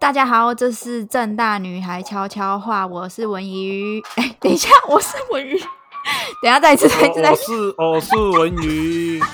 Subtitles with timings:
[0.00, 4.00] 大家好，这是正大女孩悄悄话，我是文鱼。
[4.14, 5.58] 哎，等一下，我是文鱼。
[6.40, 7.74] 等一下，再一次，再一次，再一次。
[7.76, 9.18] 我是我是文鱼，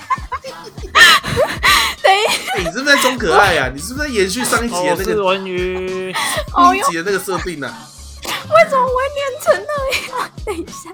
[2.02, 3.68] 等一欸你是不是在装可爱啊？
[3.72, 6.12] 你是不是在延续上一集的那个文瑜。
[6.54, 7.70] 哦哟，第一集的那个设定啊？
[8.24, 8.30] 为
[8.70, 9.72] 什么我会念成那
[10.18, 10.30] 样？
[10.46, 10.90] 等一下，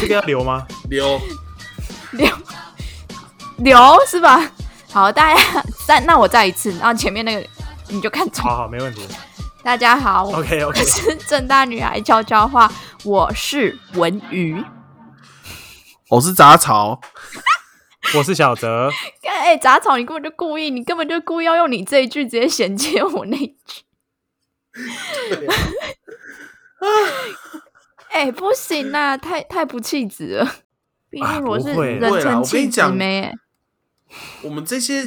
[0.00, 0.66] 这个要留吗？
[0.90, 1.20] 留，
[2.10, 2.28] 留
[3.58, 4.50] 留是吧？
[4.92, 5.40] 好，大家
[5.86, 7.46] 再那我再一次，然后前面那个
[7.88, 8.44] 你就看错。
[8.44, 9.06] 好好，没问题。
[9.62, 12.70] 大家好，我 OK OK，是正大女孩悄悄话，
[13.04, 14.62] 我是文鱼。
[16.08, 17.00] 我是杂草，
[18.14, 18.90] 我是小泽。
[19.24, 23.82] 哎、杂草，你根本就故意，你根本就故意要用你这一句直接衔接我那一句。
[28.10, 30.48] 哎、不行啊，太太不气质了。
[31.10, 33.32] 毕啊竟我是人称气质妹、欸。
[34.42, 35.04] 我们这些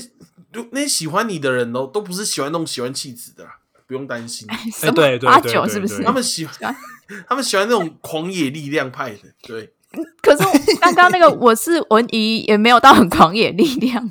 [0.52, 4.48] 就那些喜欢你的人哦，都不是喜欢那种喜欢气质的啦，不用担心。
[4.74, 6.04] 什么对对九是不是？
[6.04, 6.76] 他们喜欢，
[7.28, 9.72] 他们喜欢那种狂野力量派的，对，
[10.22, 14.10] 可是我刚刚那个我是文怡，也没有到很狂野力量，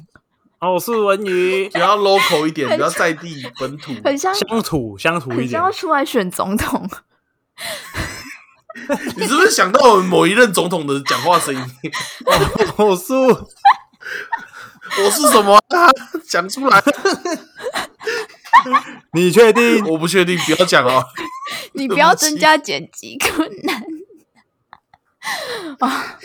[0.61, 3.93] 哦，我是文瑜，比较 local 一点， 比较在地本土。
[4.05, 5.65] 很像乡土乡土一点很像。
[5.65, 6.89] 要出来选总统。
[9.17, 11.61] 你是不是想到我们某一任总统的讲话声音？
[12.79, 13.13] 我是
[15.05, 15.91] 我是什么啊？
[16.29, 16.83] 讲出来，
[19.13, 19.85] 你确定？
[19.87, 21.05] 我不确定，不要讲哦。
[21.73, 23.83] 你不要增加剪辑困难
[25.81, 26.19] 啊！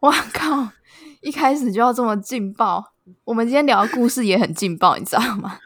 [0.00, 0.68] 我靠！
[1.20, 2.92] 一开始就要这么劲爆，
[3.24, 5.58] 我们今天聊的故事也很劲爆，你知道吗？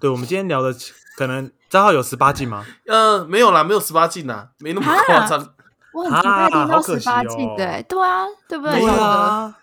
[0.00, 0.74] 对，我们今天聊的
[1.16, 2.64] 可能账号有十八禁吗？
[2.86, 5.54] 呃，没有啦，没有十八禁啦，没那么夸张。
[5.92, 8.74] 我很期待听到十八禁哦的、欸，对啊，对不对？
[8.74, 9.54] 没有啊，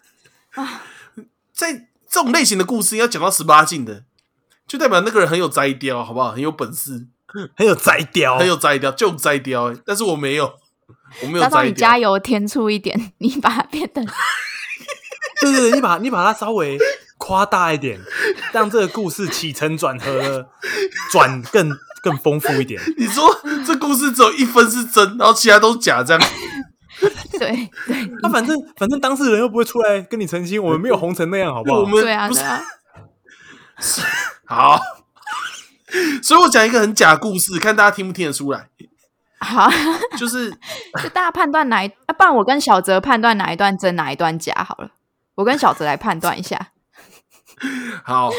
[1.54, 4.04] 在这种类型的故事要讲到十八禁的，
[4.68, 6.32] 就代表那个人很有摘雕，好不好？
[6.32, 7.08] 很有本事，
[7.56, 9.78] 很有摘雕，很有摘雕，就摘雕、欸。
[9.86, 10.54] 但是我没有，
[11.22, 11.72] 我没有加上你。
[11.72, 14.04] 加油添醋一点， 你把它变得
[15.42, 16.78] 对对对，你把你把它稍微
[17.18, 18.00] 夸大一点，
[18.52, 20.50] 让这个故事起承转合的
[21.12, 21.70] 转更
[22.02, 22.82] 更丰富一点。
[22.98, 26.22] 你说这故事只有一分是真，然后其他都是假，这样
[27.40, 31.86] 对对那、反正反正当事人又不会出来跟你澄清，我们没有红成那样，好不好我？
[31.86, 32.62] 们对啊不是对啊，
[34.46, 34.80] 好。
[36.22, 38.70] 所以我讲一个很假的故事，看大家听不听得出来。
[39.42, 39.68] 好，
[40.18, 40.52] 就是
[41.02, 44.92] 就大家判断哪一，啊、不然我跟小泽判断哪一段真，哪一段假好了。
[45.36, 46.74] 我跟小泽来判断一下。
[48.04, 48.30] 好，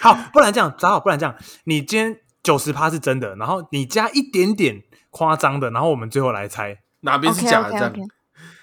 [0.00, 1.34] 好，不然这样，正好不然这样，
[1.64, 6.78] 你今天九十趴是真的，然后你加一点点夸张的，然后我们最后来猜。
[7.00, 7.92] 哪边是假的这样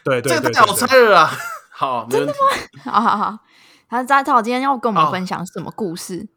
[0.04, 1.32] 对对对这个太好对对猜了啦。
[1.72, 2.34] 好，没问题。
[2.84, 3.40] 好好好。
[3.90, 6.28] 他杂草今天要跟我们分享什么故事？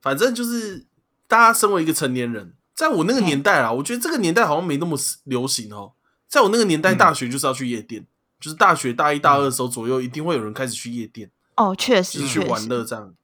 [0.00, 0.86] 反正就是
[1.28, 5.92] 大家身为一个成年人，在我那个年代啊，我觉得这个年代好像没那么流行哦。
[6.28, 8.06] 在我那个年代，嗯大学就是要去夜店，
[8.40, 13.14] 就是大学大一大二的时候左右，一定会有人开始去夜店，哦，确就实是去玩乐这样。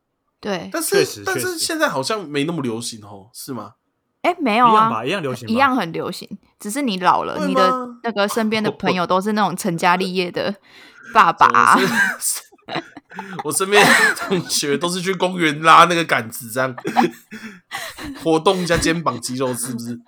[0.41, 0.69] 对。
[0.73, 3.75] 但是但是现在好像没那么流行哦，是吗？
[4.23, 10.55] 哎，没有啊一样吧，，一样流行，一样很流行，只是你老了，你的那个身边的 朋友都是那种成家立业的
[11.15, 11.79] 爸爸啊、
[13.45, 13.85] 我身边
[14.17, 16.75] 同学都是去公园拉那个杆子，这样
[18.23, 19.99] 活动一下肩膀肌肉，是不是？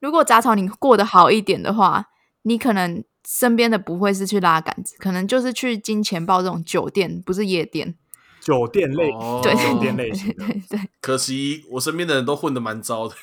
[0.00, 2.06] 如果杂草你过得好一点的话，
[2.42, 7.94] 你可能身边的不会是去拉杆子，可能就是去金钱豹这种酒店，不是夜店。
[8.40, 9.54] 酒店类，哦对。
[9.54, 13.14] 酒店类型对对，可惜我身边的人都混得蛮糟的，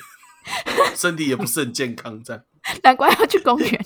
[0.95, 2.43] 身体也不是很健康，这样
[2.83, 3.85] 难怪要去公园。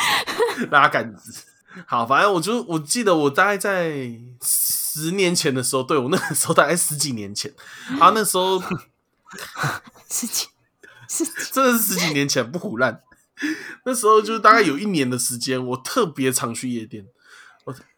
[0.70, 1.44] 拉杆子。
[1.86, 4.10] 好，反正我就我记得我大概在
[4.42, 7.52] 十年前的时候，对我那个时候大概十几年前，
[8.00, 8.60] 啊那时候
[10.08, 10.48] 事情
[11.08, 13.00] 是真的是十几年前，不胡乱。
[13.84, 17.06] 那时候就是大概有一年的时间，我特别常去夜店，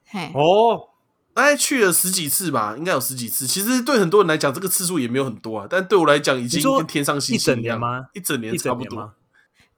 [0.04, 0.90] 嘿，哦，
[1.34, 3.46] 大概去了十几次吧，应该有十几次。
[3.46, 8.06] 其实对很多人来讲，这个次数也没有很多啊，但对我来讲，已经跟天上星一星一样整年吗？
[8.12, 9.12] 一整年差不多？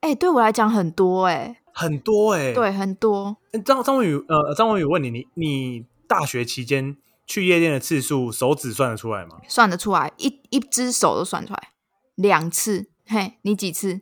[0.01, 3.37] 哎、对我来讲很多哎、很多哎、对，很多。
[3.53, 3.61] 欸。
[3.61, 6.97] 张张文宇，呃，张文宇问你，你你大学期间
[7.27, 9.39] 去夜店的次数，手指算得出来吗？
[9.49, 11.71] 算得出来，一一只手都算出来，
[12.17, 12.91] 两次。
[13.07, 14.01] 嘿，你几次？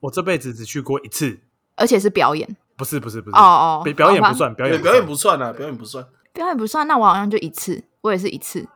[0.00, 1.40] 我这辈子只去过一次，
[1.76, 6.04] 而且是表演不是不是不是，哦哦，表表演不算，表，演表演不不算啊，表演不算。
[6.32, 8.66] 表演不算，那我好像就一次，我也是一次。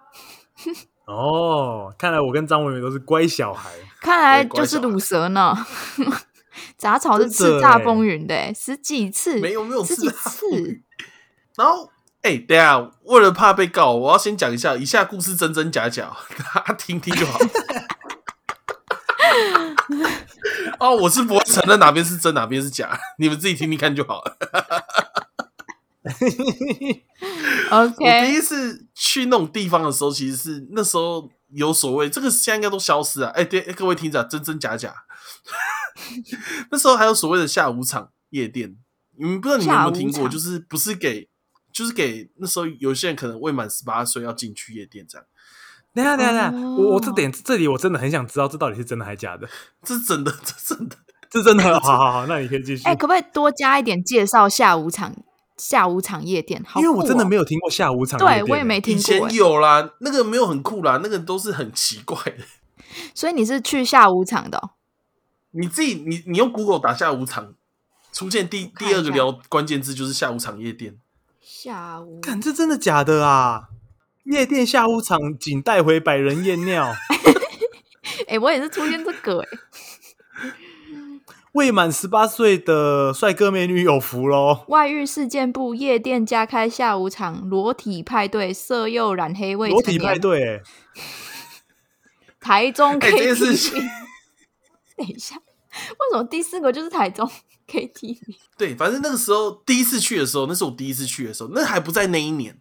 [1.06, 1.94] 哦。
[1.98, 3.70] 看来我跟张文宇都是乖小孩，
[4.02, 5.56] 看来就是卤蛇呢。
[6.78, 10.46] 杂草是叱咤欸风云的、欸，十几次，没有没有十几次。
[11.56, 11.90] 然后，
[12.22, 16.14] 哎、等下，为了怕被告，我要先讲一下以下故事真真假假，
[16.54, 17.38] 大家听听就好。
[20.78, 24.36] 哦，我是不会承认哪边是真哪边是假，你们自己听听看就好了。
[27.70, 33.28] 我第 OK，一次去那种地方的时候，其实是那时候有所谓，这个现在应该都消失了。
[33.30, 34.94] 哎、对，各位听着，真真假假。
[36.70, 38.76] 那时候还有所谓的下午场夜店，
[39.18, 40.28] 你们不知道你们有没有听过？
[40.28, 41.28] 就是不是给，
[41.72, 45.26] 就是给那时候有些人可能未满十八岁要进去夜店这样。
[45.94, 49.48] 等一下等一下等下，哦我我这点这里我真的很想知道，这到底是真的还是假的？
[49.82, 50.96] 这是真的，这是真的。
[51.28, 52.84] 这真的，好好好，那你可以继续。
[52.84, 55.12] 哎、可不可以多加一点介绍下午场
[55.56, 56.62] 下午场夜店？
[56.66, 62.44] 好因为我真的没有，有听过下午场夜对，我也没听过以前有啦，那个没有很酷啦，那个都是很奇怪的。
[63.14, 64.70] 所以你是去下午场的哦、
[65.52, 67.54] 你自己，你你用 Google 打下午场，
[68.12, 70.98] 出现第第二个聊关键字就是下午场夜店。
[71.40, 73.68] 下午看这真的假的啊？
[74.24, 76.92] 夜店下午场仅带回百人夜尿，
[78.26, 79.48] 哎、 我也是出现这个哎、
[81.56, 84.66] 未满十八岁的帅哥美女有福喽！
[84.68, 89.82] 外遇事件部夜店加开下午场裸体派对，色诱染黑未成年。
[89.82, 90.62] 裸体派对、欸，
[92.38, 93.72] 台中 哎这件 KTV，、事情
[94.98, 97.26] 等一下，为什么第四个就是台中
[97.66, 98.18] KTV？
[98.58, 102.60] 对，反正那个时候第一次去的时候，那是我第一次去的时候，那还不在那一年，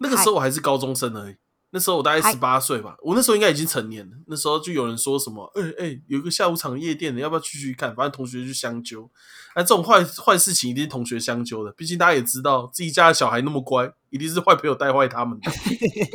[0.00, 1.36] 那个时候我还是高中生而已。
[1.74, 4.16] 那时候我大概十八岁吧，我那时候应该已经成年了。
[4.28, 7.92] 那时候就有人说什么，哎、哎、有一个下午场夜店的，要不要去去看？
[7.96, 9.10] 反正同学就相揪。
[9.54, 15.50] 哎、这种坏坏事情一定是同学相揪的，毕竟大家也知道自己家的小孩那么乖，一定是坏朋友带坏他们的。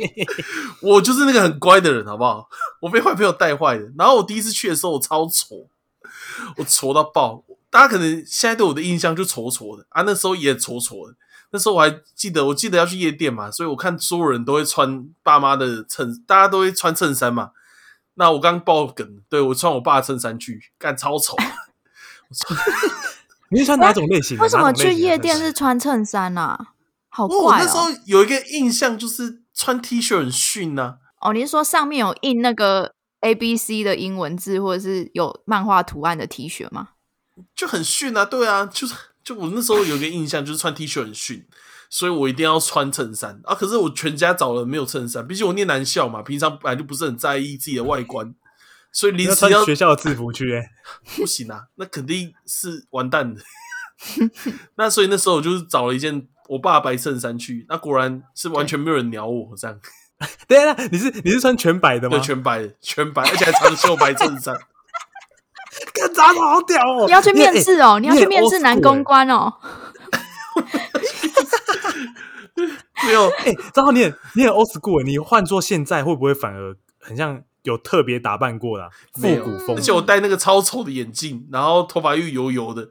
[0.80, 2.48] 我就是那个很乖的人，好不好？
[2.80, 3.92] 我被坏朋友带坏的。
[3.98, 5.68] 然后我第一次去的时候，我超挫，
[6.56, 7.44] 我挫到爆。
[7.68, 11.14] 大家可能现在对我的印象就挫挫的啊，那时候也挫挫的。
[11.52, 17.50] 那时候我还记得，我记得要去夜店嘛，所以我看所有人都会穿爸妈的衬，大家都会穿衬衫嘛。
[18.14, 21.36] 那我刚爆梗，对我穿我爸的衬衫去，干超丑。
[23.50, 24.44] 你是穿哪种类型的？
[24.44, 26.68] 为什么去夜店是穿衬衫啊？
[27.08, 28.00] 好我怪那时候哦！
[28.06, 36.90] 有一个印象，就是穿 T 恤很逊呐、哦，你是说上面有印那个 A B C 的英文字，或者是有漫画图案的 T 恤吗？
[37.56, 38.94] 就很逊啊，对啊，就是
[39.30, 41.46] 就我那时候有一个印象，就是穿 T 恤很逊，
[41.88, 43.54] 所以我一定要穿衬衫啊。
[43.54, 48.34] 可是我全家找了没有衬衫，毕竟我念男校嘛，平常本来就不是很在意自己的外观，
[48.90, 50.68] 所以临时要学校的制服去、欸，
[51.14, 53.40] 不行啊，那肯定是完蛋的。
[54.74, 59.78] 那所以那时候我就是找了一件我爸白衬衫去，那果然是完全没有人鸟我这样，
[60.48, 62.26] 对啊，你是你是穿全白的吗对，？
[62.26, 64.58] 全白的，全白，而且还长袖白衬衫。
[66.26, 67.06] 看长得好屌哦！
[67.06, 69.52] 你要去面试哦，你要去面试男公关哦。
[73.06, 79.80] 没有，哎，正好你很你很 old school，你换做现在会不会反而很像有特别打扮过的复古风而？
[79.80, 82.88] 且我戴那个超丑的眼镜，然后头发又油油的，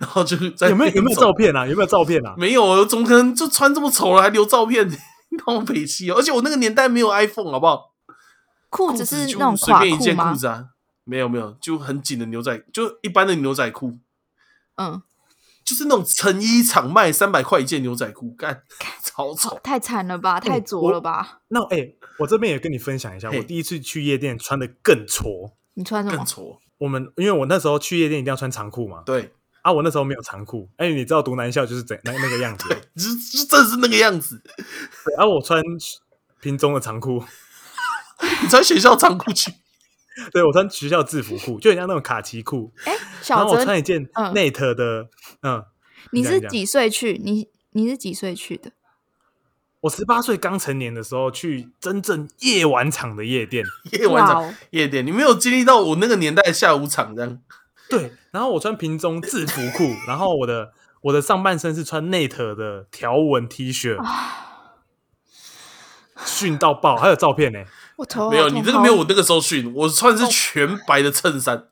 [0.00, 1.66] 然后就是在有没有有没有照片啊？
[1.66, 2.34] 有没有照片啊？
[2.38, 4.88] 没有，怎么可能就穿这么丑了还留照片？
[5.46, 6.14] 那我北气哦！
[6.16, 7.92] 而且我那个年代没有 iPhone，好不好？
[8.70, 10.34] 裤子是那种垮随便一件裤吗？
[11.08, 13.98] 没有没有，就很紧的牛仔，就一般的牛仔裤，
[14.74, 15.00] 嗯，
[15.64, 18.62] 就是那种成衣厂卖三百块一件牛仔裤，干
[19.02, 19.58] 超丑。
[19.62, 21.40] 太惨了吧，太哎浊了吧？
[21.48, 25.56] 那哎、我这边也跟你分享一下，我第一次去夜店穿的更挫。
[25.74, 26.16] 你穿什么？
[26.16, 29.32] 更挫，我们因为我那时候去夜店一定要穿长裤嘛，对
[29.62, 34.42] 啊，我那时候没有长裤，哎、你知道读男校就是怎那那个样子，对，就就真的是那个样子。
[35.04, 35.62] 对啊，我穿
[36.40, 37.24] 平中的长裤，
[38.42, 39.52] 你穿学校长裤去，
[40.32, 45.08] 对我穿学校制服裤，就很像那种卡其裤， 哎，然小后我泽，穿一件嗯 Net 的，
[45.42, 45.64] 嗯，
[46.12, 47.20] 你是几岁去？
[47.22, 48.72] 你你是几岁去的？
[49.80, 57.38] 我十八岁刚成年的时候去真正夜晚场的夜店， 夜晚场夜店，你没有经历到我那个年代的下午场这样。
[57.88, 63.96] 对，然后我穿平中制服裤，然后我的我的上半身是穿 Net 的条纹 T 恤，
[66.24, 67.60] 训到爆，还有照片呢、
[67.96, 71.68] 我头没有，你这个没有我那个时候训，我穿的是全白的衬衫。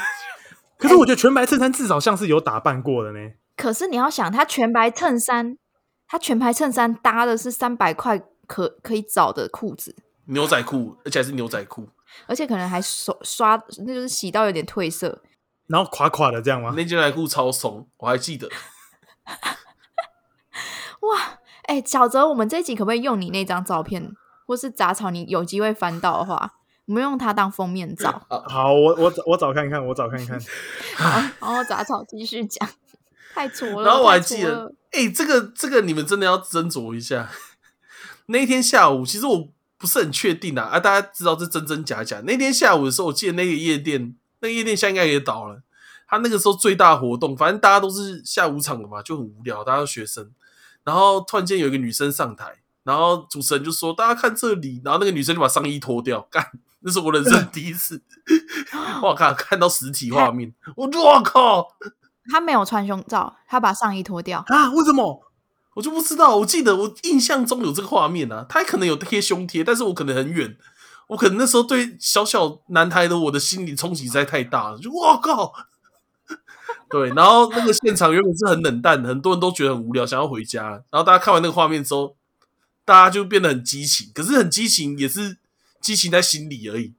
[0.78, 3.18] 可是我觉得全白衬衫至少像是有打扮过的呢。
[3.56, 5.56] 可是你要想，他全白衬衫，
[6.06, 9.96] 他全白衬衫搭的是三百块可可以找的裤子，
[10.26, 11.88] 牛仔裤，而且还是牛仔裤，
[12.26, 15.22] 而且可能还刷刷，那就是洗到有点褪色。
[15.66, 16.74] 然后垮垮的这样吗？
[16.76, 18.48] 那件牛仔裤超松，我还记得。
[21.00, 24.12] 哇，哎、小泽，我们这一集可不可以用你那张照片，
[24.46, 25.10] 或是杂草？
[25.10, 26.54] 你有机会翻到的话，
[26.86, 28.24] 我们用它当封面照。
[28.48, 30.40] 好，我我我找看看，我找看看。
[31.40, 32.68] 然后杂草继续讲，
[33.34, 33.84] 太挫了。
[33.84, 37.28] 然后我还记得了，哎、这个这个你们真的要斟酌一下。
[38.26, 42.20] 那一天下午，其实我不是很确定啊，啊，大家知道这真真假假。
[42.22, 45.62] 那天下午的时候，我记得那个夜店那个夜店现在应该也倒了。
[46.08, 50.30] 他那个时候最大活动，反正大家都是下午场的嘛，就很无聊，大家都学生。
[50.84, 56.46] 然后突然间有一个女生上台，然后主持人就说：“大家看这里。”然后那个女生就把上衣脱掉，干，
[56.80, 58.00] 那是我人生第一次，
[59.02, 61.66] 我靠，看到实体画面，我我靠，
[62.30, 64.44] 他没有穿胸罩，他把上衣脱掉。
[64.46, 64.70] 啊？
[64.72, 65.20] 为什么？
[65.74, 66.36] 我就不知道。
[66.36, 70.56] 我记得我印象中有这个画面啊，他可能有贴胸贴，但是我可能很远，
[71.08, 75.52] 我可能那时候对小小男孩的我的心理冲击实在太大了，就我靠。
[76.88, 80.68] 对，然后那个现场原本是很冷淡的，很多人都觉得很无聊，想要回家。
[80.90, 82.16] 然后大家看完那个画面之后，
[82.86, 85.36] 大家就变得很激情，可是很激情也是
[85.82, 86.94] 激情在心里而已，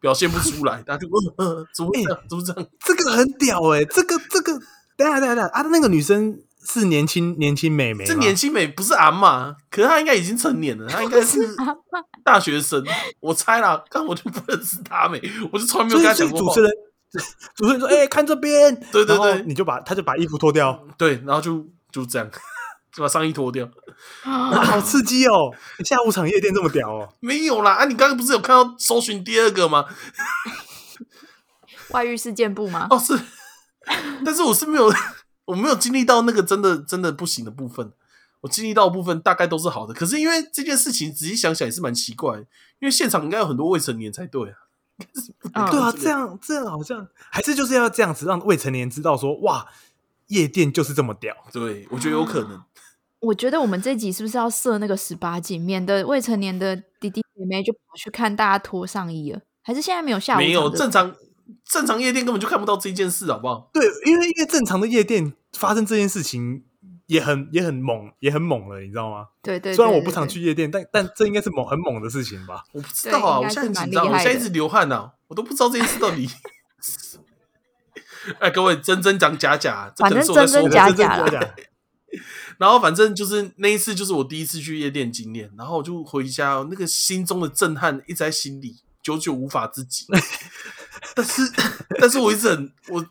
[0.00, 0.80] 表现不出来。
[0.86, 2.20] 大家就呃呃， 怎么会这样？
[2.30, 2.66] 怎么这样？
[2.80, 4.52] 这个很屌哎、这个这个，
[4.96, 11.38] 等一下等一下等下啊，那个女生是年轻年轻美眉吗，这年轻美不是阿嬷，可是她应该已经成年了，她应该是
[12.24, 12.84] 大学生，
[13.18, 13.82] 我猜啦。
[13.90, 15.20] 但我就不认识她美，
[15.52, 16.62] 我就从来没有跟她讲过主持。
[16.62, 16.70] 人
[17.54, 22.38] 主持人说：“哎、看这边。”对对对你就把他就把衣服脱掉，对，然后就就这样，就
[22.98, 23.68] 把上衣脱掉。
[24.26, 25.52] 哇， 好刺激哦！
[25.84, 29.86] 下午场夜店这么屌哦，没有啦，啊，你刚刚不是有看到搜寻第二个吗？
[31.90, 32.86] 外遇事件簿吗？
[32.90, 33.18] 哦，是，
[34.24, 34.92] 但是我是没有，
[35.46, 37.92] 我没有经历到那个真的真的不行的部分。
[38.40, 42.46] 我经历到的部分大概都是好的，可是因为这件事情仔细想想也是蛮奇怪，因
[42.80, 44.56] 为现场应该有很多未成年才对啊。
[45.54, 49.66] 嗯对啊，这样这样好像还是就是要这样子让未成年知道说，哇，
[50.28, 51.34] 夜店就是这么屌。
[51.52, 52.62] 对，我觉得有可能。
[53.22, 59.40] 我觉得我们这集是不是要设那个十八禁，免得未成年的弟弟妹妹就跑去看大家脱上衣了？
[59.62, 61.14] 还是现在没有下午没有正常
[61.64, 63.70] 正常夜店根本就看不到这件事，好不好？
[63.72, 66.64] 对，因为因为正常的夜店发生这件事情
[67.06, 69.26] 也很也很猛，也很猛了，你知道吗？
[69.40, 72.64] 对对，虽然我不常，去夜店，但但这应该是猛很猛的事情吧？
[72.72, 76.28] 我不知道啊，我现在很紧张，我现在一直流汗呐、我都不知道这件事到底。
[78.40, 81.24] 哎，各位真真讲假假，反正真真假假
[82.58, 90.06] 然后反正就是那一次，就是我第一次去夜店经验，然后我就回家，那个心中的震撼一直在心里，久久无法自己。
[91.14, 91.42] 但是，
[92.00, 93.04] 但是我一直很我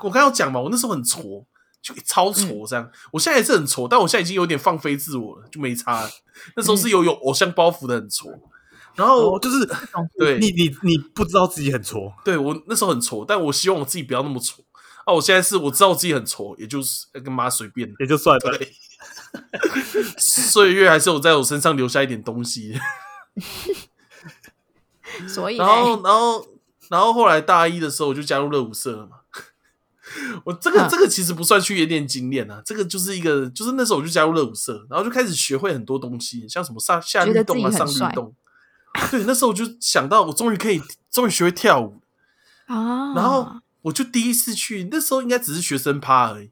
[0.00, 1.44] 我刚要讲嘛，我那时候很挫，
[1.82, 2.90] 就超挫这样。
[3.12, 6.10] 我现在也是很挫，但我现在已经有点放飞自我了，就没差了。
[6.56, 8.30] 那时候是有有偶像包袱的很挫，
[8.94, 9.68] 然后哦，就是
[10.18, 14.64] 对你你你不知道自己很挫，对我那时候很挫，但我希望我自己不要那么挫。
[15.10, 17.92] 啊，我现在是我知道我自己很挫，也就是跟妈随便。
[17.98, 18.58] 也就算了。
[18.58, 18.72] 对，
[20.16, 22.78] 岁月还是有在我身上留下一点东西。
[25.28, 26.46] 所以然嘞后，然后，
[26.88, 29.16] 然后后来大一的时候，我就加入热舞社了嘛。
[30.44, 38.34] 我这个嗯这个其实不算去夜店经验啊，这个就是一个，就是那时候我就加入热舞社，然后就开始学会很多东西，像什么上下律动啊、上律动。
[39.10, 42.00] 对，那时候我就想到，我终于可以，终于学会跳舞。
[42.66, 46.50] 啊，然后我就第一次去，那时候应该只是学生趴而已。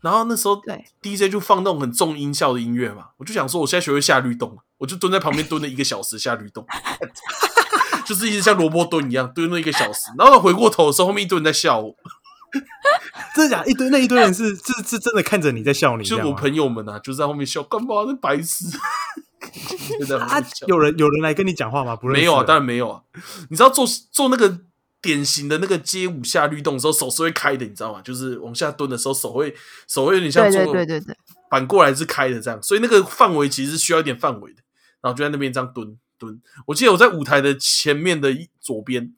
[0.00, 0.58] 然后那时候
[1.02, 6.66] DJ 就放那种很重音效的音乐嘛，我就想说，我现在学会下律动，我就蹲在旁边蹲了一个小时下律动，
[8.06, 10.10] 就是一直像萝卜蹲一样蹲了一个小时。
[10.16, 11.94] 然后回过头的时候，后面一堆人在笑我，
[13.34, 13.70] 真的假的？
[13.70, 17.88] 一堆那一堆人是是是真的看着你在笑你，就是我朋友们啊，就在后面笑，干嘛？
[18.06, 18.64] 那白痴！
[20.66, 21.94] 有人有人来跟你讲话吗？
[21.94, 23.02] 不认识没有啊，当然没有啊。
[23.50, 24.60] 你知道做做那个
[25.02, 28.02] 典型的那个街舞下律动的时候，手是会开的，你知道吗？
[28.02, 29.54] 就是往下蹲的时候，手会
[29.88, 31.16] 手会有点像对做对对对对，
[31.50, 34.62] 反过来是开的这样，所以那个范围其实是需要一点范围的。
[35.00, 39.14] 然后就在那边这样蹲蹲，我记得我在舞台的前面的一左边，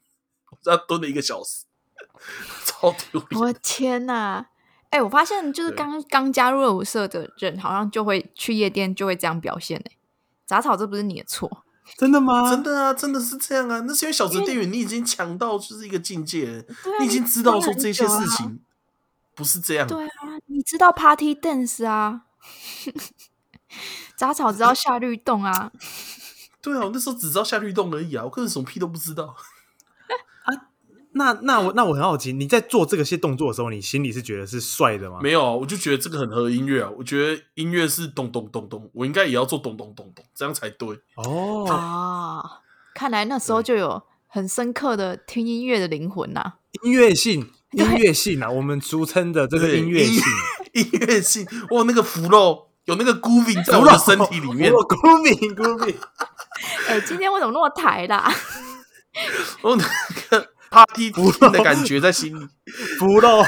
[0.50, 1.64] 我这样蹲了一个小时，
[2.64, 3.40] 超丢脸。
[3.40, 4.46] 我的天呐！
[4.90, 9.96] 哎、我发现就是刚刚加入热舞社的人，好像就会去夜店就会这样表现哎、
[10.44, 11.64] 杂草，这不是你的错，
[11.98, 12.50] 真的吗？
[12.50, 13.80] 真的啊，真的是这样啊！
[13.86, 18.60] 那是因为小泽店员你已经强到就是一个境界了，啊你已经知道说这些事情
[19.34, 19.86] 不是这样。
[19.86, 22.22] 对啊，你知道 party dance 啊，
[24.16, 25.70] 杂草知道下律动啊，
[26.60, 29.36] 对啊，我那时候只知道下律动而已啊，我根本什么屁都不知道。
[31.14, 35.18] 那那我那我很好奇，你在做这个些动作的时候，你心里是觉得是帅的吗？
[35.22, 40.98] 没有啊，我就觉得这个很合音乐啊，我觉得音乐是咚咚咚咚，我应该也要做咚咚咚咚，这样才对。
[41.16, 42.42] 哦，啊，
[42.94, 50.22] 看来那时候就有很深刻的听音乐的灵魂呐、音乐性， 音乐性啊，我们俗称的这个音乐性，
[50.72, 55.96] 音乐性，哇那个腐肉，有那个 grooving 在我的身体里面， 我 grooving grooving，
[56.88, 58.32] 哎、今天为什么那么抬啦？
[59.60, 62.48] 我那个 party 的感觉在心里。
[62.98, 63.44] 服了。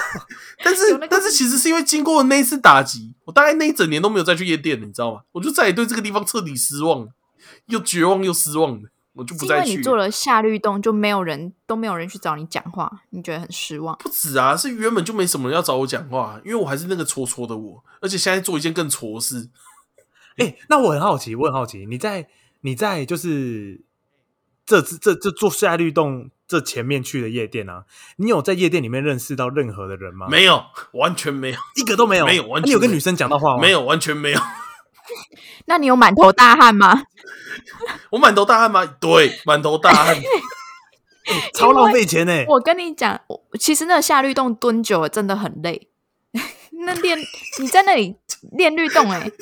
[0.62, 5.22] 但是那个但是其实是因为经过那一次打击，我大概那一整年都没有再去夜店了，你知道吗？
[5.32, 7.08] 我就再也对这个地方彻底失望了，
[7.66, 8.90] 又绝望又失望的。
[9.14, 13.96] 我就不是因为再去你做了下律动，就没有人都没有人去找你讲话，你觉得很失望。
[13.98, 19.50] 不止啊，是原本就没什么人要找我讲话，因为我还是那个戳戳的我，而且现在做一件更戳事。
[20.36, 22.26] 哎、那我很好奇，我很好奇，你在
[22.62, 23.82] 你在就是
[24.66, 27.84] 这这这这做下律动这前面去的夜店啊，
[28.16, 33.60] 你有在夜店里面认识到任何的人吗？，没有，完全没有，一个都没有，没有完全没有啊你有跟女生讲到话吗？
[33.60, 34.40] 没，有，完全没有。
[35.66, 37.04] 那你有满头大汗吗？
[38.12, 38.84] 我满头大汗吗？
[38.84, 40.16] 对，满头大汗。
[41.54, 45.88] 超浪费钱呢、我跟你讲，我其实那个下律动蹲久了真的很累。
[46.84, 47.18] 那练
[47.60, 48.16] 你在那里
[48.52, 49.32] 练律动、欸，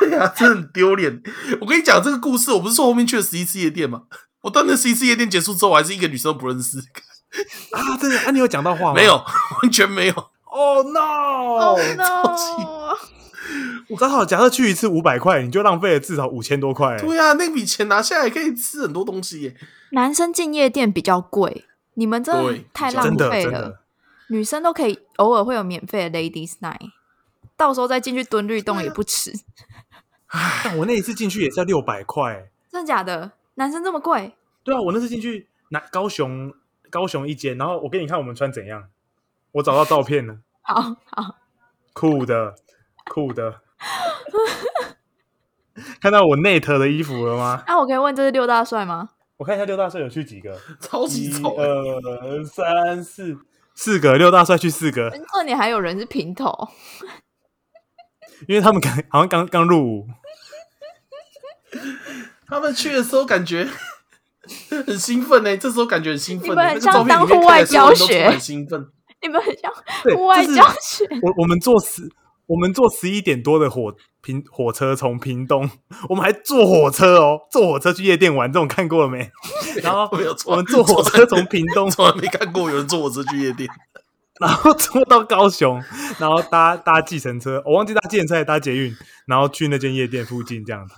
[0.00, 1.22] 对啊，真的很丢脸。
[1.60, 4.04] 我跟你讲这个故事，我不是说后面去了十一次夜店吗？
[4.42, 6.78] 我到那十一次夜店结束之后，我还是一个女生都不认识，
[7.72, 8.94] 啊，真的啊，你有讲到话吗？
[8.94, 9.14] 没有，
[9.62, 10.14] 完全没有。
[10.50, 10.98] 哦、no！
[10.98, 12.96] 哦、超气 no！
[13.88, 17.00] 我刚好假设去一次五百块，你就浪费了至少五千多块、欸。
[17.00, 19.56] 对啊，那笔钱拿下来可以吃很多东西耶。
[19.90, 21.64] 男生进夜店比较贵，
[21.94, 23.82] 你们真的太浪费了
[24.28, 26.90] 女生都可以偶尔会有免费的 ladies night，
[27.56, 29.32] 到时候再进去蹲律动也不迟。
[30.62, 32.50] 但我那一次进去也是要六百块。
[32.70, 33.32] 真的假的？
[33.58, 34.32] 男生这么贵？
[34.62, 36.52] 对啊，我那次进去拿高雄
[36.90, 38.88] 高雄一间，然后我给你看我们穿怎样，
[39.52, 41.36] 我找到照片了， 好好，
[41.92, 42.54] 酷的
[43.04, 43.60] 酷的。
[46.00, 47.62] 看到我 net 的衣服了吗？
[47.66, 49.10] 那、我可以问这是六大帅吗？
[49.36, 53.36] 我看一下六大帅有去几个， 超级一丑欸，二三四
[53.74, 56.68] 四个，六大帅去四个，这里还有人是平头，
[58.46, 60.06] 因为他们刚好像刚刚入伍，
[62.48, 63.68] 他们去的时候感觉
[64.86, 66.50] 很兴奋呢，这时候感觉很兴奋欸。
[66.50, 68.86] 你们很像当户外教学兴奋。
[69.20, 69.70] 你们很像
[70.04, 71.04] 对，户外教学。
[71.22, 72.08] 我我们坐十，
[72.46, 75.68] 我们坐十一点多的火平火车从屏东，
[76.08, 79.30] 我们还坐火车哦，坐火车去夜店玩，这种看过了没？
[79.82, 83.68] 然后 没有错我们坐火车从屏东，从来没看过有人坐火车去夜店。
[84.40, 85.82] 然后坐到高雄，
[86.20, 90.94] 然后搭搭计程车，我忘记搭计程车还是搭捷运，然后去那间夜店附近这样子。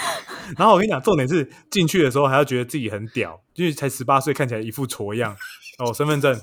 [0.56, 5.36] 然后我跟你讲，重点是进去的时候还要觉得自己很屌，因为才十八岁，看起来一副挫样。
[5.78, 6.40] 哦，身份证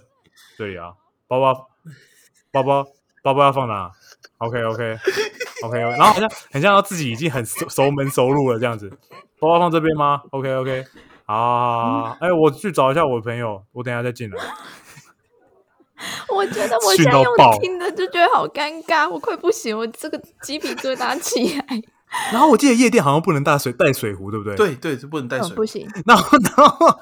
[0.57, 0.93] 对呀啊，
[1.27, 1.53] 包包
[2.51, 2.85] 包包
[3.23, 3.89] 包包要放哪
[4.37, 4.97] ？OK OK
[5.63, 8.89] OK，然后好像很像要自己已经很熟熟门熟路了这样子。
[9.39, 10.85] 包包放这边吗？OK OK，
[11.25, 14.43] 好好好好，哎、我去找一下我的朋友，我等一下再进来。
[16.27, 21.65] 我觉得我训现在用听的就觉得好尴尬，我快不行，我这个鸡皮疙瘩起来。
[22.31, 24.55] 然后我记得夜店好像不能带水带水壶，对不对？。
[24.55, 25.65] 对对，就不能带哦，水不。
[25.65, 26.99] 行，然后然后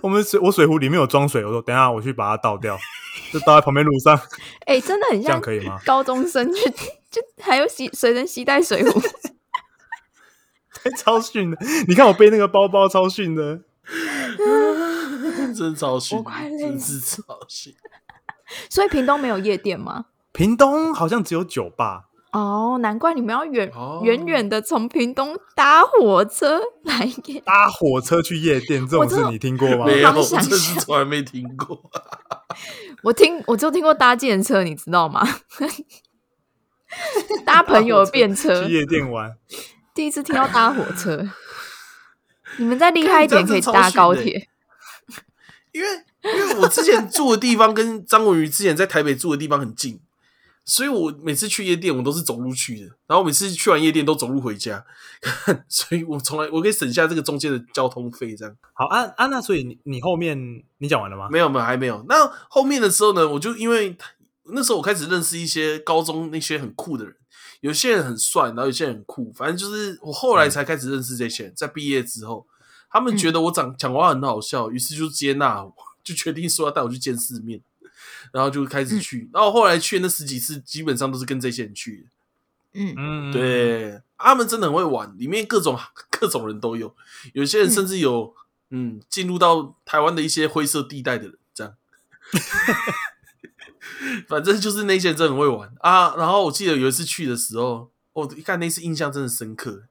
[0.00, 2.78] 我们水我水壶里面有装水，我说等一下我去把它倒掉，
[3.32, 4.18] 就倒在旁边路上，
[4.66, 5.78] 哎、真的很这样像可以吗？
[5.84, 6.70] 高中生去，
[7.10, 9.00] 就还有洗随身携带水壶。
[10.98, 13.60] 超逊的，你看我背那个包包超逊的。
[15.54, 17.74] 真超逊我快，累了真是超逊。
[18.68, 20.06] 所以屏东没有夜店吗？
[20.32, 27.40] 屏东好像只有酒吧，哦，难怪你们要远哦远远的从屏东搭火车来夜。
[27.40, 29.86] 搭火车去夜店这种事你听过吗？
[29.86, 31.90] 没有，我真是象从来没听过。
[33.04, 35.26] 我听我只有听过搭计程车，你知道吗？
[37.46, 39.36] 搭朋友的便车去，夜店玩，
[39.94, 41.28] 第一次听到搭火车。
[42.58, 44.48] 你们再厉害一点，可以搭高铁。
[45.72, 45.88] 因为
[46.22, 50.00] 因为我之前住的地方跟张文宇之前在台北住的地方很近，
[50.64, 54.84] 所以我每次去夜店我都是走路去的，然后每次去完夜店都走路回家，
[55.68, 58.34] 所以我从来我可以省下这个中间的交通费。
[58.34, 61.28] 这样好啊啊，那所以你你后面你讲完了吗？
[61.30, 62.04] 没有没有还没有。
[62.08, 63.94] 那后面的时候呢，我就因为
[64.44, 67.14] 那时候我开始认识一些高中那些很酷的人，
[67.60, 71.52] 有些人很帅，然后有些人很酷，反正就是我后来才开始认识这些人。
[71.54, 72.46] 在毕业之后，
[72.90, 77.60] 他们觉得我讲讲话很好笑，于是就接纳我，就决定说要带我去见世面，
[78.32, 79.28] 然后就开始去。
[79.32, 82.06] 然后后来去那十几次，基本上都是跟这些人去的。
[82.74, 85.78] 嗯，嗯，对，他们真的很会玩，里面各种
[86.10, 86.94] 各种人都有，
[87.32, 88.34] 有些人甚至有
[88.70, 91.74] 嗯进入到台湾的一些灰色地带的人，这样。
[94.28, 96.16] 反正就是那些人真的很会玩啊。
[96.16, 99.84] 然后我记得有一次去的时候，我一看那次印象真的深刻。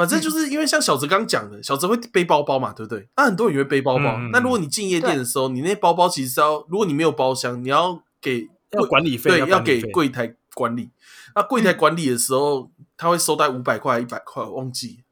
[0.00, 3.06] 反正就是因为像小泽刚讲的，小泽会背包包嘛，对不对？
[3.18, 4.16] 那很多人也会背包包。
[4.32, 10.90] 那如果你进夜店的时候，你那包包其实是要，如果你没有包厢，你要给要管理费，对，要给柜台管理。
[11.34, 15.04] 那柜台管理的时候，他会收带五百块、一百块，我忘记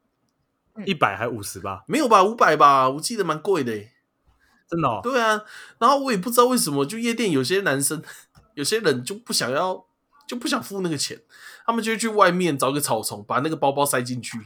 [0.87, 2.25] 一百还五十吧，没有吧？
[2.25, 3.93] 五百吧，我记得蛮贵的欸。
[4.71, 5.01] 真的哦。
[5.03, 5.43] 对啊，
[5.79, 8.03] 然后我也不知道为什么，就夜店有些男生，
[8.55, 9.85] 有些人就不想要，
[10.27, 11.21] 就不想付那个钱，
[11.67, 14.39] 他们就会去外面找个草丛，把那个包包塞进去，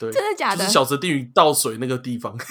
[0.00, 2.34] 对，真的假的就是小泽定宇倒水那个地方。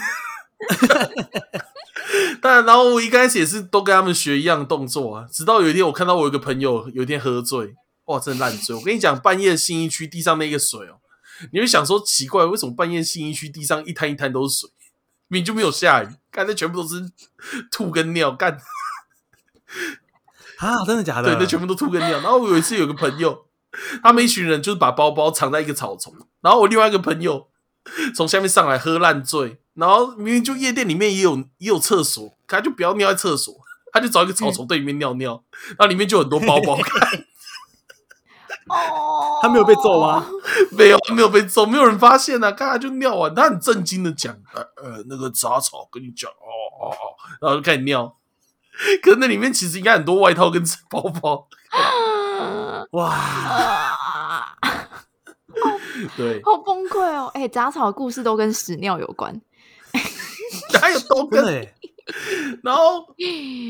[2.42, 7.74] 但然后我一开始也是都跟他们学一样的动作啊，直到有一天我看到我有一个朋友有一天喝醉，
[8.06, 8.76] 哇，真的烂醉。
[8.76, 11.02] 我跟你讲，半夜信义区地上那个水哦，
[11.52, 14.70] 你会想说奇怪，为什么半夜信义区地上一滩一滩都是水？
[15.28, 17.12] 明明就没有下雨，看那全部都是
[17.72, 18.58] 吐跟尿，干
[20.58, 21.30] 啊，真的假的？
[21.30, 22.20] 对，那全部都吐跟尿。
[22.20, 23.46] 然后我有一次有个朋友，
[24.04, 27.48] 他们一群人就是把包包藏在一个草丛，然后我另外一个朋友
[28.16, 33.54] 从下面上来喝烂醉，然后明明就夜店里面也有也有厕所，可他就不要尿在厕所，
[33.92, 37.26] 他就找一个草丛对里面尿尿，然后里面就有很多包包，看
[38.70, 40.28] 哦，他没有被揍吗？
[40.78, 46.50] 没有没有被揍，没有人发现啊，看他就尿完，他很震惊的讲，呃呃，那个杂草跟你讲，哦
[46.82, 46.96] 哦哦，
[47.42, 48.16] 然后就开始尿。
[49.02, 51.48] 可那里面其实应该很多外套跟包包，
[52.92, 54.58] 哇，啊，
[56.18, 57.28] 对，好崩溃哦！
[57.34, 59.42] 哎、杂草的故事都跟屎尿有关。
[60.82, 61.76] 还有都跟真的耶，
[62.64, 63.06] 然后，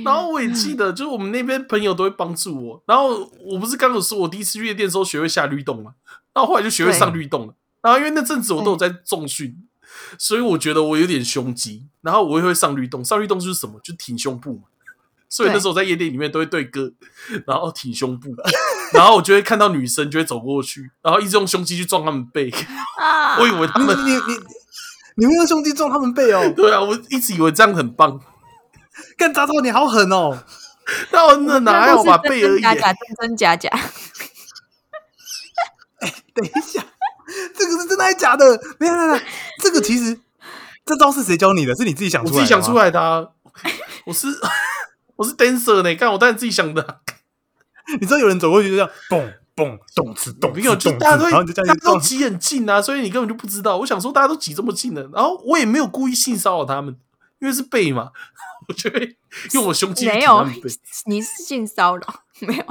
[0.05, 2.83] 然后我也记得，就是我们那边朋友都会帮助我。
[2.85, 5.95] 然后我不是刚有说，我第一次去夜店的时候学会下律动嘛，
[6.33, 7.53] 然后后来就学会上律动了。
[7.81, 9.67] 然后因为那阵子我都有在重训，
[10.17, 11.87] 所以我觉得我有点胸肌。
[12.01, 13.77] 然后我也会上律动，上律动就是什么？
[13.83, 14.63] 就挺胸部嘛。
[15.27, 16.91] 所以那时候在夜店里面都会对歌，
[17.45, 18.33] 然后挺胸部，
[18.93, 22.49] 然后我就会看到女生就会走过去，然后一直用胸肌去撞他们背。
[22.97, 24.39] 啊， 我以为他你们你你
[25.17, 26.53] 你会用胸肌撞他们背哦？
[26.55, 28.19] 对啊，我一直以为这样很棒，
[29.17, 30.43] 干杂草你好狠哦！
[31.11, 32.61] 那我那哪有把背而已真。
[32.61, 33.69] 真假假，真真假假。
[36.33, 36.81] 等一下，
[37.55, 38.57] 这个是真的还是假的？
[38.57, 39.25] 等一下，等一下，
[39.61, 40.17] 这个其实
[40.85, 41.75] 这招是谁教你的？
[41.75, 42.37] 是你自己想出来的？
[42.37, 42.73] 我自己想出。
[42.77, 43.27] 来的、啊，
[44.05, 44.27] 我是
[45.17, 46.95] 我是 dancer 呢，看我当然自己想的啊、
[47.99, 51.73] 你知道有人走过去就这样蹦蹦动次动次没有，就动，大家都会然后你就这大。
[51.73, 53.77] 家都挤很近啊，所以你根本就不知道。
[53.77, 56.95] 我想说大家都挤这么近了，然后我也没有故意性骚扰他们，
[57.39, 58.11] 因为是背嘛，
[58.67, 59.17] 我就会
[59.53, 60.69] 用我胸肌去没有挺他们背，
[61.05, 62.05] 你是性骚扰，
[62.39, 62.63] 没有。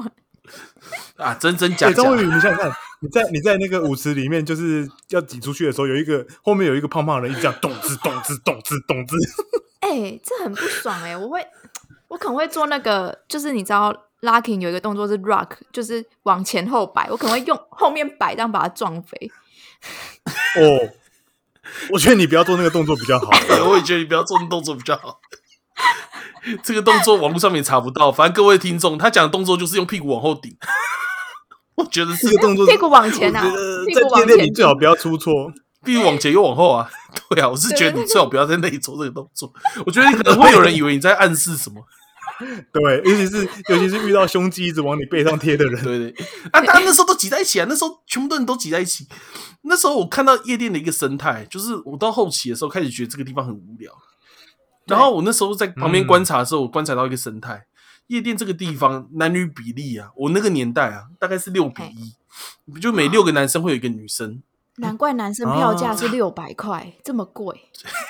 [1.17, 2.17] 啊，真真假哎，假张。
[2.17, 9.17] 伟宇，你想想看，你在你在那个舞池里面，就是要挤出去的时候，有一个后面有一个胖胖的人，一直这样动次动次动次动次。
[9.81, 11.47] 哎、这很不爽哎、我会，
[12.09, 19.31] 我可能会做那个，就是你知道，locking 有一个动作是 rock，就是往前后摆，我可能会用后面摆，这样把它撞飞。
[20.57, 20.89] 哦，
[21.91, 23.31] 我觉得你不要做那个动作比较好。
[23.69, 25.21] 我也觉得你不要做那动作比较好。
[26.63, 30.57] 这个动作网络上面查不到，反正各位听众，他讲的动作就是用屁股往后顶。
[31.75, 35.53] 我觉得是这个动作屁股往前啊在夜店里前最好不要出错。
[35.85, 36.91] 屁股往前又往后啊。
[37.31, 39.53] 对啊，我是觉得你最好不要在那里做这个动作。
[39.87, 41.87] 我觉得你可能会有人以为你在暗示什么。
[42.73, 49.07] 对，尤其是尤其是遇到胸肌一直往你背上贴的人，对对，啊，大家那时候都挤在一起啊，那时候全部的人都挤在一起。
[49.63, 53.93] 那时候我看到夜店的一个生态，就是我到后期的时候开始觉得这个地方很无聊。
[54.87, 57.67] 然后我那时候在旁边观察的时候，我观察到一个生态，
[58.07, 64.43] 夜店这个地方男女比例啊，我那个年代啊，大概是六比一，就每六个男生会有一个女生。
[64.77, 67.69] 难怪男生票价哦是六百块，这么贵。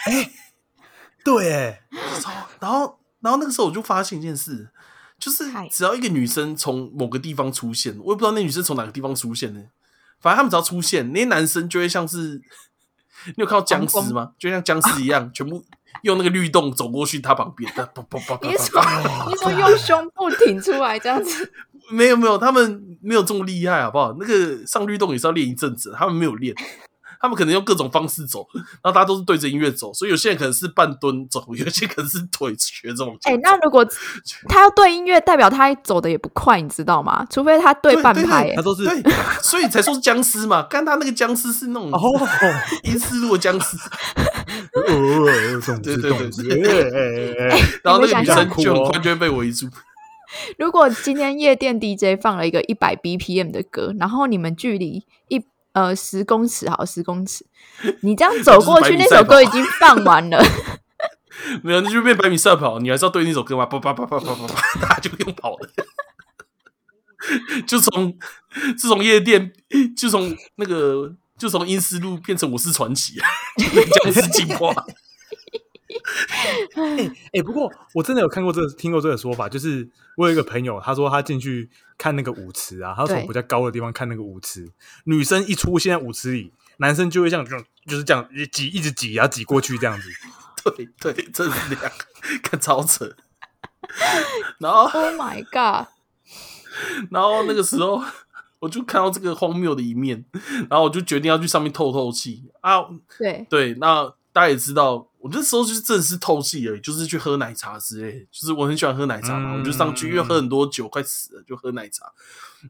[1.24, 1.78] 对！
[2.60, 4.68] 然后，然后那个时候我就发现一件事，
[5.18, 9.60] 就是只要一个女生从某个地方出现，我也不知道那女生从哪个地方出现的，
[10.20, 12.40] 反正他们只要出现，那些男生就会像是，
[13.26, 14.32] 你有看到僵尸吗？
[14.38, 15.64] 就像僵尸一样， 全部
[16.02, 18.82] 用那个律动走过去他旁边，啪啪啪啪啪你是说
[19.28, 21.52] 你说用胸部挺出来这样子？
[21.90, 24.14] 没有没有，他们没有这么厉害，好不好？
[24.20, 26.54] 那个上律动也是要练一阵子，他们没有练。
[27.20, 33.36] 他们可能用各种方式走，然后大家都是对着音乐走，所以有些人可能是半蹲走，有些可能是腿瘸这种节奏。
[33.36, 33.84] 哎、那如果
[34.48, 37.26] 他要对音乐，代表他走的也不快，你知道吗？
[37.30, 39.02] 除非他对半拍、欸他都是对，
[39.42, 40.62] 所以才说是僵尸嘛。
[40.64, 41.98] 刚他那个僵尸是那种哦，
[42.84, 43.76] 一丝路僵尸，
[45.82, 47.48] 对对对
[47.82, 49.66] 然后那个女生就象很快就会被围住。
[50.58, 55.42] 如果今天夜店 DJ 放了一个一百 BPM 的歌，然后你们距离一
[55.84, 57.46] 呃十公尺，好十公尺，
[58.02, 60.42] 你这样走 过去，那首歌已经放完了。
[61.62, 65.70] 没有，那就变百米赛跑，你还是要对那首歌吗，叭叭叭叭叭叭叭，大家就不用跑了。
[67.66, 68.16] 就从
[68.76, 69.52] 自从夜店，
[69.96, 73.14] 就从那个就从阴思路变成我是传奇，
[73.56, 74.74] 那个僵尸进化。
[77.32, 84.70] 哎，不过我真的有看过这个，听过这个说法，就是我有一个朋友，他说他进去看那个舞池啊，他从比较高的地方看那个舞池，
[85.04, 90.08] 女生一出现在舞池里，男生就会像这种，就是这样挤，一直挤，然后挤过去这样子。
[90.64, 91.92] 对对，这是两个，
[92.42, 93.16] 看超扯。
[94.58, 95.88] 然后 Oh my god！
[97.10, 98.02] 然后那个时候，
[98.58, 100.24] 我就看到这个荒谬的一面，
[100.68, 102.84] 然后我就决定要去上面透透气啊。
[103.18, 108.26] 对，对，那大家也知道，我那时候就是真的是透气而已，就是去喝奶茶之类的。
[108.30, 112.06] 就是我很喜欢喝奶茶嘛，嗯我就上去，因为喝很多酒，快死了，就喝奶茶。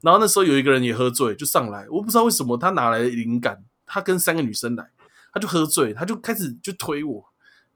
[0.01, 4.89] 然后那时候有一个人也喝醉，就上来，我不知道为什么他哪来的灵感，他跟三个女生来，
[5.31, 7.23] 他就喝醉，他就开始就推我，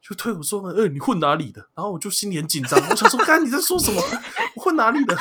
[0.02, 4.02] 就推我说：“哎、你混哪里的？”然后我就心里很紧张，我想说：“干你在说什么？
[4.56, 5.16] 我混哪里的？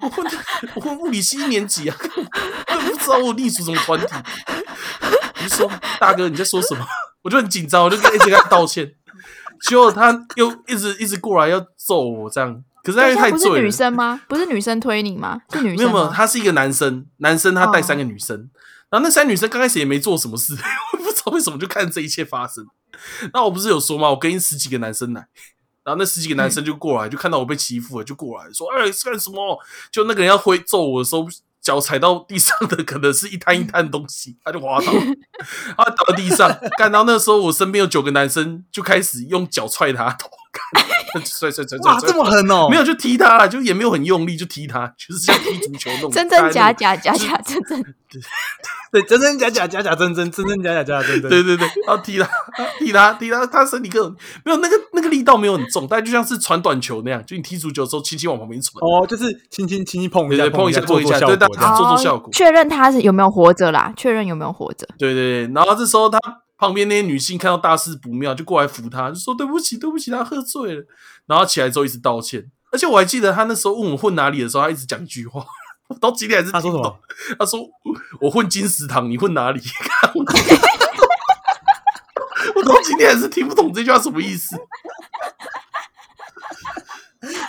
[0.00, 0.26] 我混
[0.74, 1.96] 我混物理系一年级啊，
[2.68, 4.06] 我也不知道我隶属什么团体。”
[5.42, 6.84] 我就说：“大哥，你在说什么？”
[7.22, 8.94] 我就很紧张，我就跟一直跟他道歉。
[9.68, 12.64] 结果他又一直一直过来要揍我，这样。
[12.82, 14.20] 可是他又等一下不是女生吗？
[14.28, 15.40] 不是女生推你吗？
[15.50, 16.08] 是女生没有没有？
[16.08, 18.36] 他是一个男生，男生他带哦三个女生，
[18.90, 20.54] 然后那三个女生刚开始也没做什么事，
[20.92, 22.66] 我不知道为什么就看这一切发生。
[23.32, 24.10] 那我不是有说吗？
[24.10, 25.28] 我跟十几个男生来，
[25.84, 29.56] 然后那十几个男生就过来，就看到我被欺负了，就过来说：“哎、是干什么？”
[29.92, 31.24] 就那个人要挥揍我的时候，
[31.62, 34.92] 脚踩到地上的可能是一滩一滩的东西， 他就滑倒，
[35.76, 36.58] 他倒在地上。
[36.76, 40.28] 干到那时候，我身边有九个男生就开始用脚踹他头，
[41.84, 42.68] 哇，踹这么狠哦！
[42.70, 46.10] 没有就踢他了，就也没有很用力，就踢他，就是像踢足球那种。
[46.12, 47.82] 真真假假，假假真真。
[48.90, 51.30] 对，真真假假，假假真真，真真假假，假假真真。
[51.30, 52.28] 对对对，然后踢他，
[52.78, 61.36] 踢他，踢他，他身体各种没有那个那个力道没有很重，但就像是传短球那样，就你踢足球的时候轻轻往旁边传，哦，就是轻轻轻轻碰一下，碰一下做碰一下对。
[61.36, 61.48] 做
[61.88, 63.92] 做效果确认他是有没有活着啦？
[63.96, 64.86] 确认有没有活着？
[64.98, 65.54] 对对对。
[65.54, 66.18] 然后这时候他
[66.62, 70.84] 旁边那些女性看到大事不妙，就过来扶他，就说对不起对不起，他喝醉了。
[71.26, 75.44] 然后起来之后一直道歉，而且我还记得他那时候问我混哪里的时候，他一直讲一句话。
[75.88, 77.00] 我到今天还是他说什听不懂么？
[77.36, 77.68] 他说
[78.22, 79.60] ：“我混金石堂，你混哪里？”
[82.54, 84.56] 我到今天还是听不懂这句话什么意思。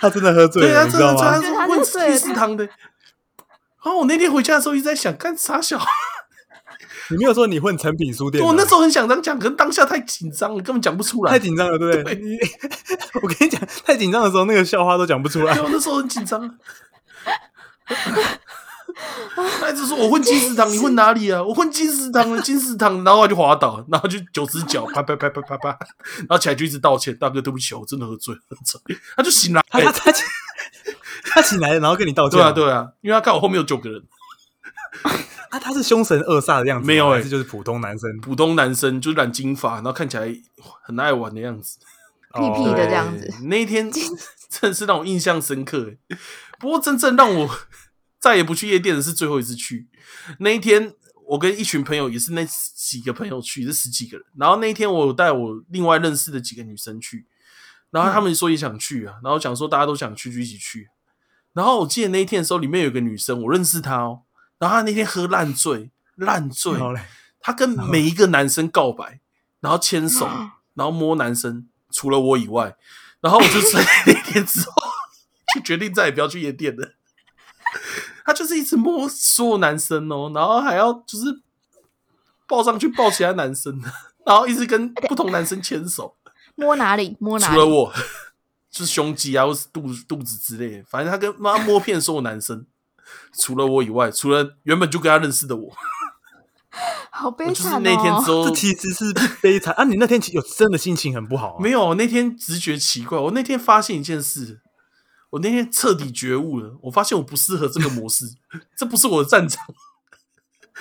[0.01, 1.19] 他真的喝醉了对啊，真的，知道吗？
[1.21, 2.65] 他是混金石堂的。
[2.65, 5.79] 然后我那天回家的时候一直在想，干啥小。
[7.11, 11.31] 你没有说你混成品书店啊，我那时候很想这样讲，可是当下太紧张了，根本讲不出来。
[11.31, 12.15] 太紧张了，对不对？
[12.15, 12.37] 你
[13.21, 15.63] 我跟你讲，太紧张的时候，那个笑话都讲不出来对，。
[15.63, 16.57] 我那时候很紧张。
[19.59, 21.41] 他一直说我混金石堂，你混哪里啊？
[21.41, 25.69] 我混金石堂了，金石堂，然后他就滑倒，然后就九只脚，啪啪啪啪啪啪，
[26.19, 28.41] 然后起来就一直道歉，大哥对不起，我真的喝醉了，
[29.17, 30.23] 他就醒来，他他他起
[31.23, 32.39] 他起来了，然后跟你道歉。
[32.39, 34.03] 对啊对啊，因为他看我后面有九个人，
[35.53, 40.35] 啊，他是凶神恶煞的样子吗，没有欸还是就是普通男生，普通男生就是染金发，然后看起来
[40.81, 41.77] 很爱玩的样子，
[42.33, 46.17] 屁屁的哦这样子那一天真的是让我印象深刻欸。
[46.59, 47.47] 不过真正让我
[48.19, 49.87] 再也不去夜店的是最后一次去。
[50.39, 50.95] 那一天，
[51.27, 54.25] 我跟一群朋友，也是那几个朋友去，是十几个人。
[54.39, 57.27] 然后那一天，我有带我另外认识的几个女生去，
[57.91, 60.89] 然后他们说也想去啊，然后讲说大家都想去，就一起去。
[61.53, 64.21] 然后我记得那一天的时候，里面有一个女生，我认识她哦。
[64.63, 67.01] 然后他那天喝烂醉，烂醉，然后嘞，
[67.41, 69.19] 她跟每一个男生告白，
[69.59, 70.25] 然后牵手，
[70.73, 72.77] 然后摸男生，除了我以外。
[73.19, 74.73] 然后我就在 那天之后，
[75.53, 76.93] 就决定再也不要去夜店了。
[78.23, 81.41] 他就是一直摸所有男生哦，然后还要就是
[82.47, 83.83] 抱上去抱其他男生，
[84.25, 86.15] 然后一直跟不同男生牵手，
[86.55, 87.17] 摸哪里？
[87.19, 87.53] 摸哪里？
[87.53, 87.93] 除了我，
[88.71, 92.65] 就是胸肌啊，或是肚肚子之类的，反正他跟妈摸遍所有男生，
[93.39, 95.71] 除了我以外，除了原本就跟他认识的我，
[97.11, 97.79] 好悲我就是惨哦！
[97.83, 99.83] 那天之后这其实是悲惨啊！
[99.83, 103.17] 你那天其有真的心情很不好啊，没有，那天直觉奇怪。
[103.17, 104.61] 我那天发现一件事，
[105.31, 106.77] 我那天彻底觉悟了。
[106.83, 108.25] 我发现我不适合这个模式，
[108.75, 109.63] 这不是我的战场。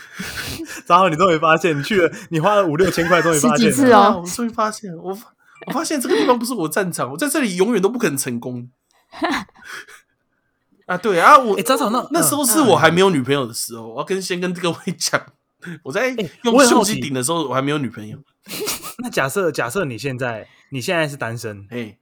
[0.87, 5.33] 然后你终于发现，你去了，你花了五六千块，终于发现了十几次哦啊我终于发现，我发
[5.67, 8.71] 我发现这个地方不是我的战场，我在这里永远都不可能成功。
[10.93, 15.21] 啊，对啊，我哎，早早那那时候是我还没有女朋友的时候，我要跟先跟各位讲，
[15.83, 18.19] 我在用胸我很好奇肌顶的时候，我还没有女朋友。
[18.99, 21.97] 那假设假设你现在你现在是单身，哎，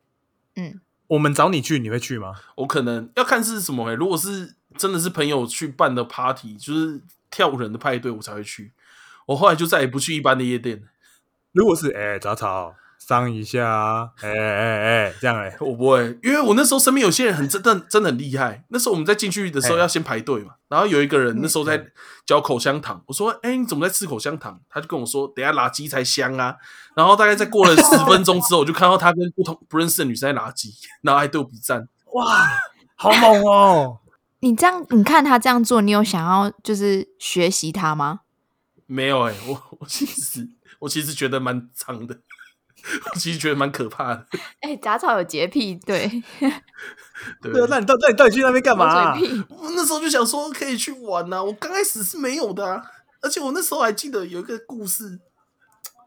[0.57, 2.35] 嗯，我们找你去，你会去吗？
[2.57, 3.95] 我可能要看是什么、欸。
[3.95, 7.01] 如果是真的是朋友去办的 party，就是
[7.31, 8.73] 跳舞人的派对，我才会去。
[9.27, 10.83] 我后来就再也不去一般的夜店，
[11.53, 18.63] 如果是哎，早早上一下啊，哎哎哎，这样哎， 我不会，因为我那时候身边有些人很真的真的很厉害。
[18.69, 21.85] 那时候我们在进去的时候哎要先排队嘛，然后有一个人那时候在
[22.25, 26.55] 嚼口香糖，我说：“哎、你怎么在吃口香糖？”他就跟我说：“等下垃圾才香啊。”
[26.95, 30.69] 然后大概在过了 十分钟之后，我就看到他跟不同不认识的女生在垃圾，
[31.03, 31.89] 然后还对我比赞。
[32.13, 32.47] 哇，
[32.95, 33.99] 好猛哦！
[34.41, 38.21] 你这样，你看他这样做，你有想要就是学习他吗？
[38.87, 40.49] 没有哎、我我其实
[40.81, 42.19] 我其实觉得蛮脏的。
[43.13, 44.27] 我 其实觉得蛮可怕的。
[44.61, 46.09] 哎，杂草有洁癖，对，
[47.43, 49.15] 对对啊，那你到那你到底去那边干嘛。
[49.49, 52.83] 我那时候就想说可以去玩呐、我刚开始是没有的、啊，
[53.23, 55.19] 而且我那时候还记得有一个故事，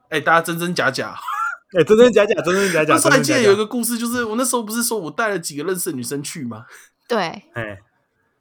[0.09, 1.15] 哎、大家真真假假。
[1.77, 2.93] 哎，真真假假，真真假假。
[2.93, 6.65] 那时候还记得有一个故事，就是我那时候不是说我带了几个认识的女生去吗？
[7.07, 7.17] 对，
[7.55, 7.79] 哎，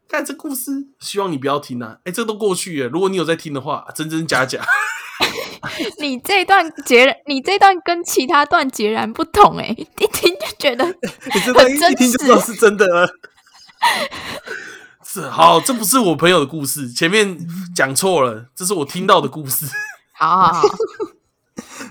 [0.07, 1.99] 看这故事，希望你不要听啊！
[2.05, 2.88] 哎、这都过去了。
[2.90, 4.62] 如果你有在听的话，真真假假。
[6.01, 13.09] 你这段截然，你这段跟其他段截然不同哎、 一听就觉得你这段一听就知道是真的了。
[15.05, 17.38] 是好，这不是我朋友的故事，前面
[17.75, 19.66] 讲错了，这是我听到的故事。
[20.12, 20.62] 好好好，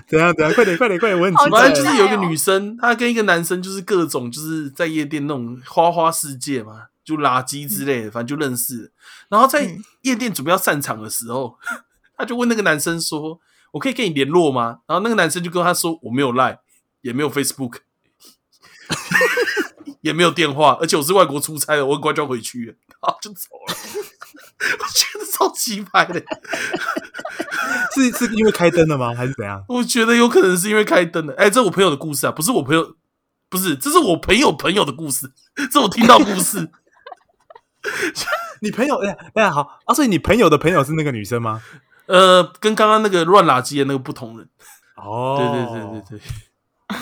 [0.08, 0.54] 等下等下？
[0.54, 1.20] 快点快点快点！
[1.20, 1.84] 我很好期待反正。
[1.84, 8.90] 就是有一个哦女生，她跟一个男生就是各种就是在夜店那种花花世界嘛，就垃圾之类的，反正就认识。
[9.28, 11.56] 然后在嗯夜店准备要散场的时候，
[12.16, 13.38] 他就问那个男生说
[13.72, 16.58] ：“我可以跟你联络吗？”然后那个男生就跟他说：“我没有 Line，
[17.00, 17.80] 也没有 Facebook，
[20.00, 23.74] 也没有电话，而且我是外国出差的，我很快就要回去了。”然后就走了。
[24.62, 26.22] 我觉得超奇葩的。
[27.94, 29.12] 是是因为开灯了吗？
[29.14, 29.64] 还是怎样？
[29.68, 31.34] 我觉得有可能是因为开灯了。
[31.34, 32.96] 哎、这我朋友的故事啊，不是我朋友，
[33.48, 35.32] 不是，这是我朋友朋友的故事，
[35.70, 36.70] 这我听到故事。
[38.62, 41.60] 你朋友哎呀哎呀好啊，所以你朋友的朋友是那个女生吗？
[42.06, 44.48] 呃，跟刚刚那个乱垃圾的那个不同人。
[44.96, 46.96] 哦， 对对对对对，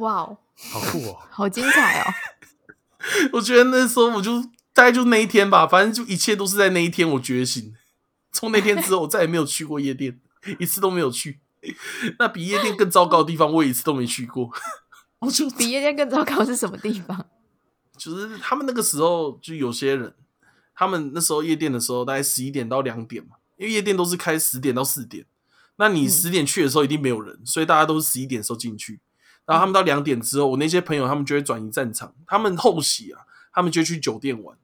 [0.00, 0.38] 哇哦，
[0.72, 1.18] 好酷哦！
[1.30, 2.04] 好精彩哦！
[3.34, 7.74] 我觉得那时候我就大概就那一天吧，反正就一切都是在那一天我觉醒。
[8.32, 10.20] 从那天之后，我再也没有去过夜店，
[10.58, 11.40] 一次都没有去。
[12.18, 14.50] 那比夜店更糟糕的地方，我也一次都没去过。
[15.20, 17.26] 我就比夜店更糟糕是什么地方？
[17.96, 20.14] 就是他们那个时候，就有些人，
[20.76, 25.24] 他们那时候夜店的时候，大概十一点到两点嘛，因为夜店都是开十点到四点。
[25.76, 29.00] 那你嗯十点去的时候一定没有人，所以大家都是十一点的时候进去。
[29.44, 34.56] 然后他们到两点之后，我那些朋友他们就会转移战场，他们后期啊，他们就去酒店玩，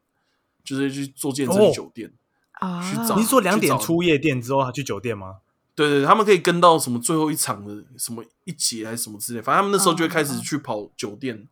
[0.64, 2.12] 就是去坐电车哦去酒店。
[2.52, 5.36] 啊去找你是说两点出夜店之后，还去酒店吗？
[5.74, 11.48] 对对，对他们可以跟到什么最后一场的什么一节还是什么之类，反正他们那时候就会开始去跑酒店，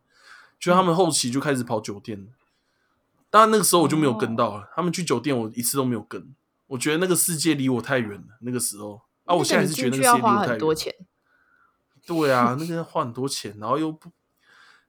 [0.59, 2.27] 就他们后期就开始跑酒店。
[3.31, 6.35] 当然那个时候我就没有跟到了，他们去酒店我一次都没有跟，
[6.67, 8.37] 我觉得那个世界离我太远了。
[8.41, 10.49] 那个时候啊，我现在还是觉得那个世界离我太远。
[10.49, 10.93] 很多钱，
[12.05, 14.09] 对啊，那个要花很多钱，然后又不，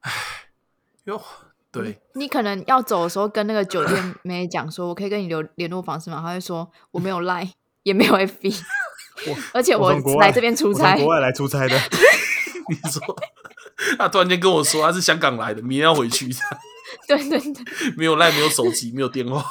[0.00, 0.12] 唉，
[1.04, 1.22] 又
[1.70, 6.20] 对，你可能要走的时候跟那个酒店 妹讲说，我可以跟你留联络方式吗？
[6.20, 7.50] 他会说我没有 Line，
[7.84, 8.60] 也没有 FB，
[9.54, 10.96] 而且我来这边出差。
[10.96, 11.78] 国外来出差的。
[12.68, 13.00] 你说
[13.98, 16.28] 他突然间跟我说他是香港来的，明天要回去，
[17.06, 17.64] 对 对对，
[17.96, 19.42] 没有赖，没有手机，没有电话。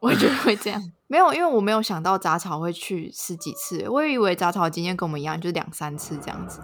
[0.00, 0.82] 我也觉得会这样。
[1.06, 6.60] 没有，因为我没有想到杂草会去十几次，我以为杂草的经验跟我们一样，就两三次这样子，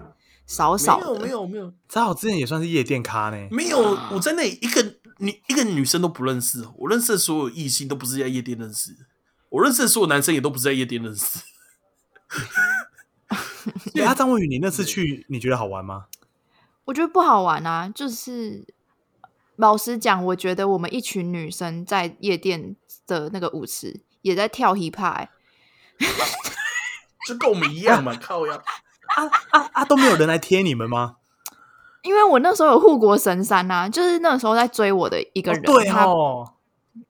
[0.47, 1.21] 少少的。
[1.21, 3.49] 没有没有没有杂草之前也算是夜店咖呢。
[3.51, 3.79] 没有，
[4.13, 4.83] 我在那一个
[5.19, 8.97] 女一个女生都不认识，我认识的所有异性都不是在夜店认识，
[9.51, 11.41] 我认识的所有男生也都不是在夜店认识。
[13.93, 16.07] 对啊，张文宇，你那次去你觉得好玩吗？
[16.87, 18.67] 我觉得不好玩啊，就是
[19.57, 22.75] 老实讲，我觉得我们一群女生在夜店
[23.07, 25.29] 的那个舞池也在跳 hip hop，、欸、
[27.29, 28.59] 就跟我们一样嘛， 靠呀！
[29.17, 29.85] 啊啊啊！
[29.85, 31.17] 都没有人来贴你们吗？
[32.03, 36.53] 因为我那时候有护国神山呐、就是那时候在追我的一个人，哦对他哦，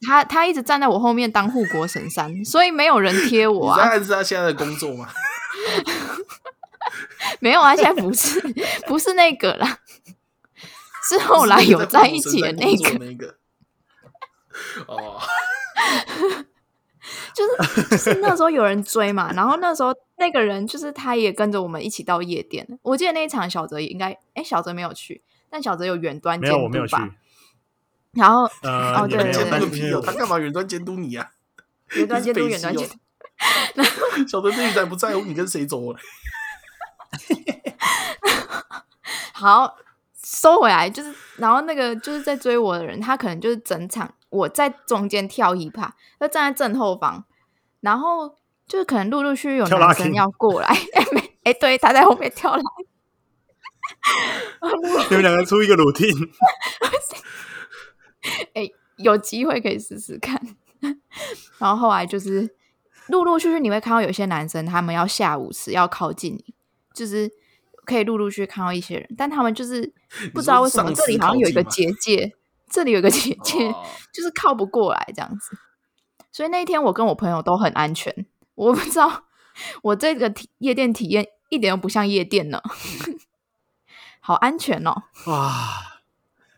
[0.07, 5.09] 他他一直站在我后面当护国神山，所以没有人贴我啊，暗示他现在的工作吗？
[7.41, 8.41] 没有啊，现在不是
[8.87, 9.79] 不是那个啦，
[11.09, 13.37] 是后来有在一起的那个个，那个。
[14.87, 15.21] 哦，
[17.35, 26.97] 就是就是那时候有人追嘛，然后那时候那个人就是他也跟着我们一起到夜店，我记得那一场小泽也应该，哎，小泽没有去，但小泽有远端监督我没有去。
[26.97, 27.11] 吧，
[28.13, 29.33] 然后呃，哦对！
[30.03, 31.31] 他干嘛远端监督你啊？
[31.95, 32.99] 远端监督远端监督哦。
[34.27, 35.99] 小泽这女仔不在乎你跟谁走了，
[39.33, 39.77] 好，
[40.23, 47.25] 收回来，就是然后那个就是在追我的人，他可能就是整场我在中间跳一趴，他站在正后方，
[47.81, 52.63] 然后就是可能陆陆续续有男生要过来， 哎没哎，对，他在后面跳来，
[55.11, 56.31] 你们两个出一个 routine，
[58.55, 60.41] 哎，有机会可以试试看。
[61.59, 62.55] 然后后来就是
[63.09, 66.55] 陆陆续续你会看到有些男生他们要下舞池要靠近你，
[66.97, 67.31] 就是
[67.85, 69.93] 可以陆陆续续看到一些人，但他们就是
[70.33, 72.35] 不知道为什么这里好像有一个结界，
[72.71, 75.57] 这里有一个结界，哦就是靠不过来这样子。
[76.33, 79.25] 所以那一天我跟我朋友都很安全，我不知道
[79.83, 82.61] 我这个体夜店体验一点都不像夜店呢，
[84.21, 86.01] 好安全哦，哇，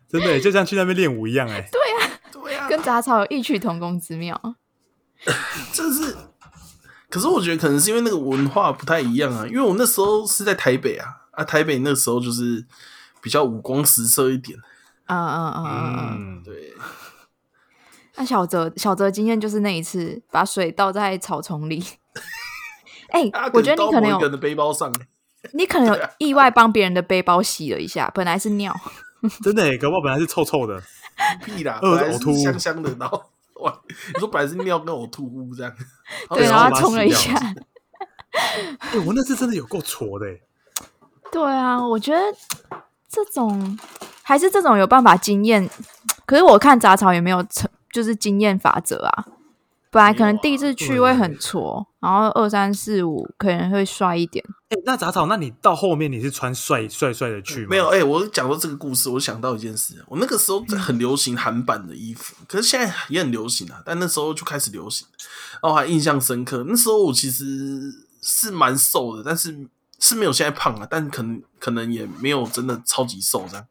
[0.09, 1.69] 真的就像去那边练舞一样哎。
[1.71, 4.57] 对啊，跟杂草有异曲同工之妙。
[5.75, 6.17] 这是。
[7.11, 12.65] 可是我觉得可能是因为那个文化不太一样啊，因为我那时候是在台北啊，啊，台北那时候就是
[13.23, 14.59] 比较五光十色一点，
[15.07, 16.09] 嗯嗯嗯嗯嗯。
[16.11, 16.75] 嗯，对，
[18.17, 21.83] 那小泽小泽经验就是那一次把水倒在草丛里。
[23.11, 24.93] 哎、啊我觉得你可能有的背包上，
[25.55, 28.75] 你可能有意外帮别人的背包洗了一下，本来是尿，
[29.43, 30.83] 真的耶，搞不好本来是臭臭的。
[31.43, 33.25] 屁啦， 呃本来呕吐是香香的，然后
[33.59, 33.81] 哇，
[34.15, 35.73] 你说本来是尿跟呕吐物这样，
[36.31, 37.35] 对，然后冲了一下。
[38.79, 40.43] 哎，我那次真的有够挫的欸。
[41.33, 42.21] 对啊，我觉得
[43.09, 43.79] 这种
[44.23, 45.69] 还是这种有办法经验，
[46.25, 49.27] 可是我看杂草也没有成，就是经验法则啊。
[49.91, 54.45] 本来可能第一次去会很挫，然后二三四五可能会帅一点。
[54.69, 57.69] 哎，那杂草，那你到后面你是穿帅帅帅的去吗？
[57.71, 65.07] 没有，哎、我讲到这个故事，我想到一件事，我那个时候嗯很流行韩版的衣服，可是现在也很流行啊，但那时候就开始流行，
[65.53, 66.65] 然后我还印象深刻。
[66.69, 69.67] 那时候我其实是蛮瘦的，但是
[69.99, 73.67] 是没有现在胖啊，但可能可能也没有真的超级瘦这样。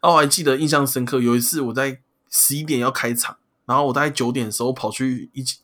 [0.00, 2.00] 然后我还记得印象深刻，有一次我在
[2.30, 3.36] 十一点要开场，
[3.68, 5.58] 然后我大概九点的时候跑去一起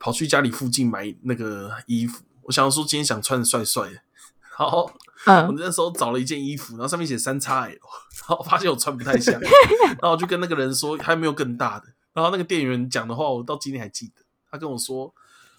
[0.00, 4.00] 跑去家里附近买那个衣服，我想说今天想穿的帅帅的，
[4.58, 4.92] 然后我
[5.32, 9.40] 嗯，那时候找了一件衣服，然后上面写三叉 L，然后发现我穿不太像，
[10.02, 15.14] 然后我就跟那个人说还有没有更大的，然后那个店员讲的话我到今天还记得，他跟我说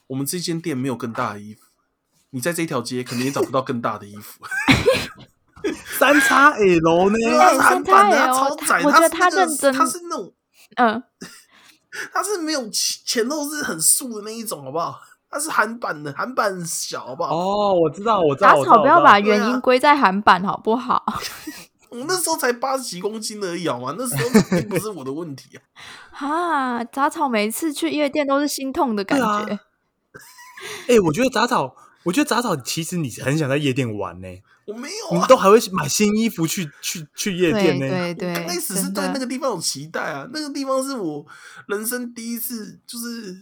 [0.08, 1.62] 我们这间店没有更大的衣服，
[2.32, 4.44] 你在这条街肯定也找不到更大的衣服。
[5.98, 7.18] 三叉 L 呢？
[7.58, 10.34] 三叉 L 超窄，我觉得他认真他是那种
[10.76, 11.04] 嗯，
[12.14, 15.00] 他是没有前前后是很竖的那一种，好不好？
[15.30, 17.36] 它是韩版的，韩版小，好不好？
[17.36, 21.04] 哦，我知道，我知道，杂草不要把原因归在韩版好不好？
[21.90, 23.94] 我那时候才八十几公斤而已，好吗？
[23.98, 25.60] 那时候并不是我的问题啊。
[26.12, 29.60] 哈，杂草每次去夜店都是心痛的感觉。
[30.88, 34.28] 哎、我觉得杂草，我觉得杂草其实你很想在夜店玩呢、
[34.68, 41.26] 我没有啊，你都还会买新衣服去去去夜店呢、对对，刚开始是对那个地方有期待啊，那个地方是我
[41.68, 43.42] 人生第一次，就是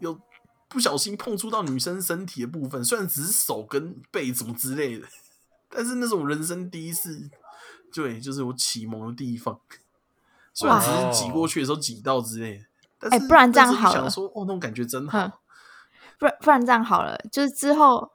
[0.00, 0.20] 有
[0.68, 5.06] 不小心碰触到女生身体的部分，虽然只是手跟背什么之类的，
[5.70, 7.30] 但是那是我人生第一次，
[7.94, 9.60] 对，就是我启蒙的地方。
[10.52, 12.64] 虽然只是挤过去的时候挤到之类的，
[12.98, 14.00] 但是哎不然这样好了。
[14.00, 15.20] 想说，哦，那种感觉真好。
[15.20, 15.32] 哼。
[16.18, 18.10] 不然不然这样好了，就是之后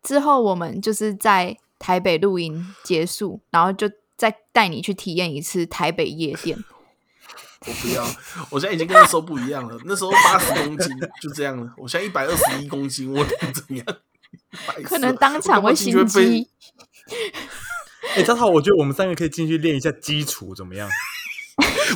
[0.00, 6.56] 之后我们就是在台北录音结束，然后就再带你去体验一次台北夜店。
[7.66, 8.06] 我不要，
[8.50, 9.76] 我现在已经跟那时候不一样了。
[9.84, 10.88] 那时候八十公斤
[11.20, 13.84] 就这样了，我现在一百二十一公斤，我能怎样？
[14.84, 16.48] 可能当场会心机被。
[18.14, 20.88] 哎、杂草，我觉得我们三个可以进去练一下基础，怎么样？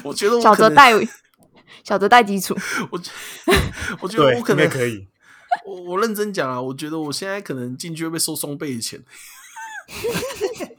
[0.03, 0.93] 我觉得我，小泽带
[1.85, 2.57] 小泽带基础，
[2.91, 3.11] 我觉
[4.01, 5.07] 我觉得，我可能可以。
[5.65, 9.03] 我我认真讲啊，我觉得我现在可能进去会被收双倍的钱，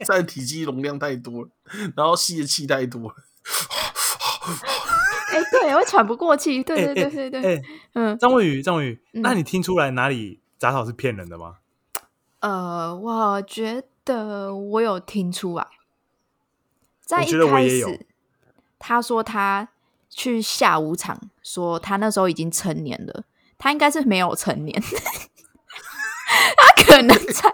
[0.06, 1.48] 占体积容量太多了，
[1.96, 3.14] 然后吸的气太多了。
[5.30, 7.62] 哎、对，会喘不过气，对哎对对对对，哎、
[7.94, 11.56] 嗯张文宇，张文宇，嗯那你听出来哪里杂草是骗人的吗？
[12.40, 15.66] 呃，我觉得我有听出来，
[17.04, 18.06] 在一开也有始，
[18.78, 19.68] 他说他
[20.08, 23.24] 去下午场，说他那时候已经成年了，
[23.58, 24.82] 他应该是没有成年，
[26.56, 27.52] 他可能才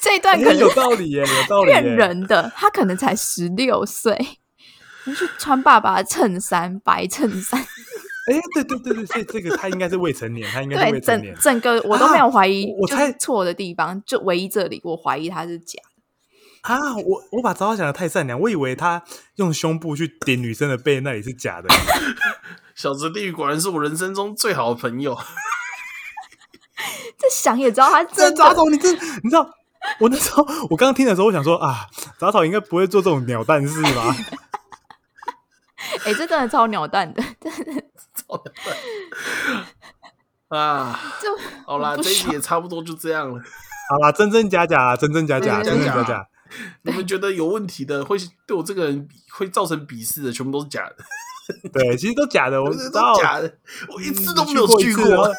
[0.00, 1.70] 这一段可能哎有道理耶，有道理。
[1.70, 4.38] 骗人的，他可能才十六岁，
[5.04, 11.34] 你去穿爸爸的衬衫，白衬衫，哎、对对对对，所以这个他应该是未成年，他应该是未成年。
[11.40, 15.80] 整个我都没有怀疑，我我猜错的地方，就唯一这里我怀疑他是假。
[16.62, 19.02] 啊，我我把杂草想的太善良，我以为他
[19.36, 21.68] 用胸部去顶女生的背，那里是假的。
[22.74, 25.16] 小泽地狱果然是我人生中最好的朋友。
[27.18, 29.48] 这想也知道他 这真的杂草，你这你知道，
[29.98, 31.86] 我那时候我刚刚听的时候，我想说啊，
[32.18, 34.16] 杂草应该不会做这种鸟蛋事吧？
[36.04, 37.82] 哎、 这真的超鸟蛋的，真的
[38.14, 38.54] 超蛋
[40.48, 41.28] 啊，就
[41.66, 43.42] 好啦，这一集也差不多就这样了。
[43.90, 46.26] 好啦，真真假假，真真假假，真真假假。
[46.82, 48.16] 你们觉得有问题的，会
[48.46, 50.96] 对我这个人会造成鄙视的，全部都是假的，
[51.72, 53.14] 对，其实都假的，我都是知道。
[53.16, 53.52] 假的，
[53.88, 55.34] 我一次都嗯没有去过。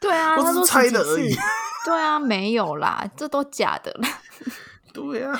[0.02, 1.40] 对啊，我只是他说猜的而已次，
[1.84, 4.08] 对啊，没有啦，这都假的啦。
[4.92, 5.38] 对啊，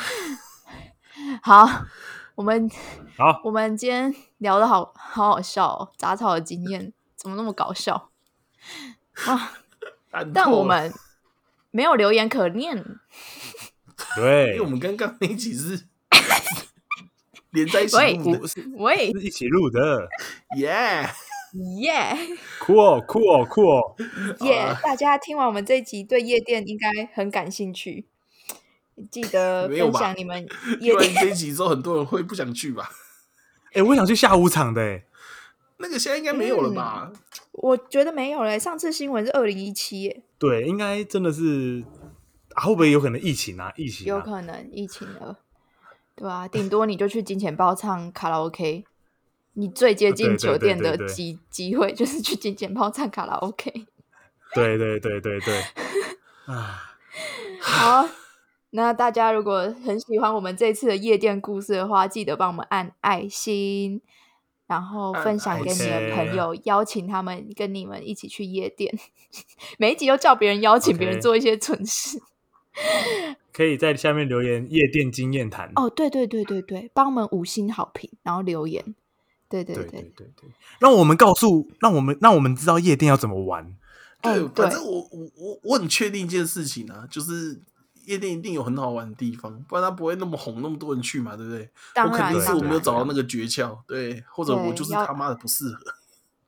[1.42, 1.86] 好，
[2.34, 2.70] 我们
[3.16, 8.11] 好，我们今天聊的好好好笑哦，杂草的经验怎么那么搞笑？
[9.26, 9.52] 啊，
[10.34, 10.92] 但我们
[11.70, 12.84] 没有留言可念。
[14.16, 15.86] 对因对为我，们刚刚那一集是
[17.50, 20.08] 连在一起喂录的，是喂是一起录的，
[20.56, 21.11] 耶！
[21.53, 22.16] 耶
[22.61, 23.96] 酷哦酷哦酷哦，
[24.40, 24.74] 耶！
[24.82, 28.07] 大家听完我们这一集，对夜店应该很感兴趣。
[29.11, 30.46] 记得分没有吧享你们
[30.80, 32.90] 夜店这一集之后，很多人会不想去吧？
[33.72, 35.03] 哎，我想去下午场的，哎，
[35.78, 37.11] 那个现在应该没有了吧？
[37.53, 41.82] 我觉得没有嘞，上次新闻是二零一七耶，对，应该真的是
[42.55, 43.72] 啊，会不会有可能疫情啊？
[43.76, 45.38] 疫情有啊，可能疫情了，
[46.14, 48.84] 对啊，顶多你就去金钱豹唱卡拉 OK，
[49.55, 53.70] 你最接近酒店的机机会就是去金钱豹唱卡拉 OK。
[54.55, 55.61] 对对对对对，
[56.46, 56.82] 啊，
[57.62, 58.09] 好，
[58.70, 64.01] 那大家如果很喜欢我们这次的夜店故事的话，记得帮我们按爱心，
[64.66, 68.92] 然后分享爱给你的朋友，邀请他们跟你们一起去夜店。
[69.78, 72.20] 每一集都叫别人邀请别人做一些蠢事。
[73.53, 75.70] 可以在下面留言夜店经验谈。
[75.76, 78.94] 哦，对对对对对，帮我们五星好评，然后留言。
[79.51, 83.76] 对对对对，对让我们告诉，让我们让我们知道夜店要怎么玩。
[84.22, 87.61] 哎对，对反正我我我我很确定一件事情啊，就是
[88.07, 91.70] 夜店一定有很好玩的地方，不然它不会那么红，那么多人去嘛，对不对？
[91.94, 95.78] 当我肯定是我没有找到那个诀窍，对，或者我就是他妈的不适合。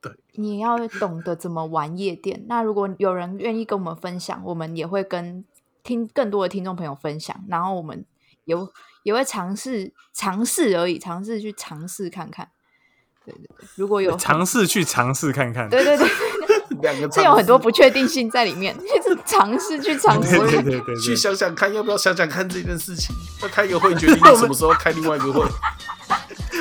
[0.01, 2.45] 对你要懂得怎么玩夜店。
[2.49, 5.45] 那如果有人愿意跟我们分享，我们也会跟
[5.85, 8.05] 听更多的听众朋友分享，然后我们
[8.45, 8.57] 也
[9.05, 12.51] 也会尝试尝试而已，尝试去尝试看看。
[13.25, 15.69] 对对对，如果有尝试去尝试看看。
[15.69, 16.09] 对对对，
[16.83, 20.63] 两个是 有很多不确定性在里面， 就是尝试去尝试对。
[20.63, 23.15] 对对对试去，想想看，要不要想想看这件事情？
[23.43, 25.45] 要开个会，决定什么时候开另外一个会。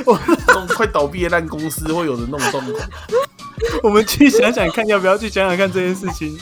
[0.05, 2.89] 那种快倒闭的烂公司会有的那种状况。
[3.83, 6.37] 我们去想想看，要不要去想想看这件事情。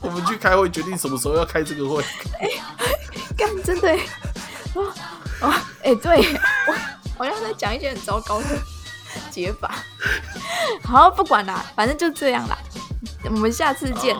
[0.00, 2.02] 我们去开会，决定什么时候要开这个会。
[3.36, 4.02] 干，真的耶，
[4.74, 4.84] 哦
[5.42, 6.36] 哦，哎、对
[7.18, 8.46] 我好像在讲一些很糟糕的
[9.30, 9.74] 解法。
[10.84, 12.58] 好，不管啦，反正就这样啦，
[13.24, 14.16] 我们下次见，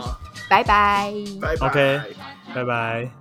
[0.48, 1.12] 拜拜。
[1.40, 1.66] 拜拜。
[1.66, 2.00] OK
[2.54, 3.17] 拜拜。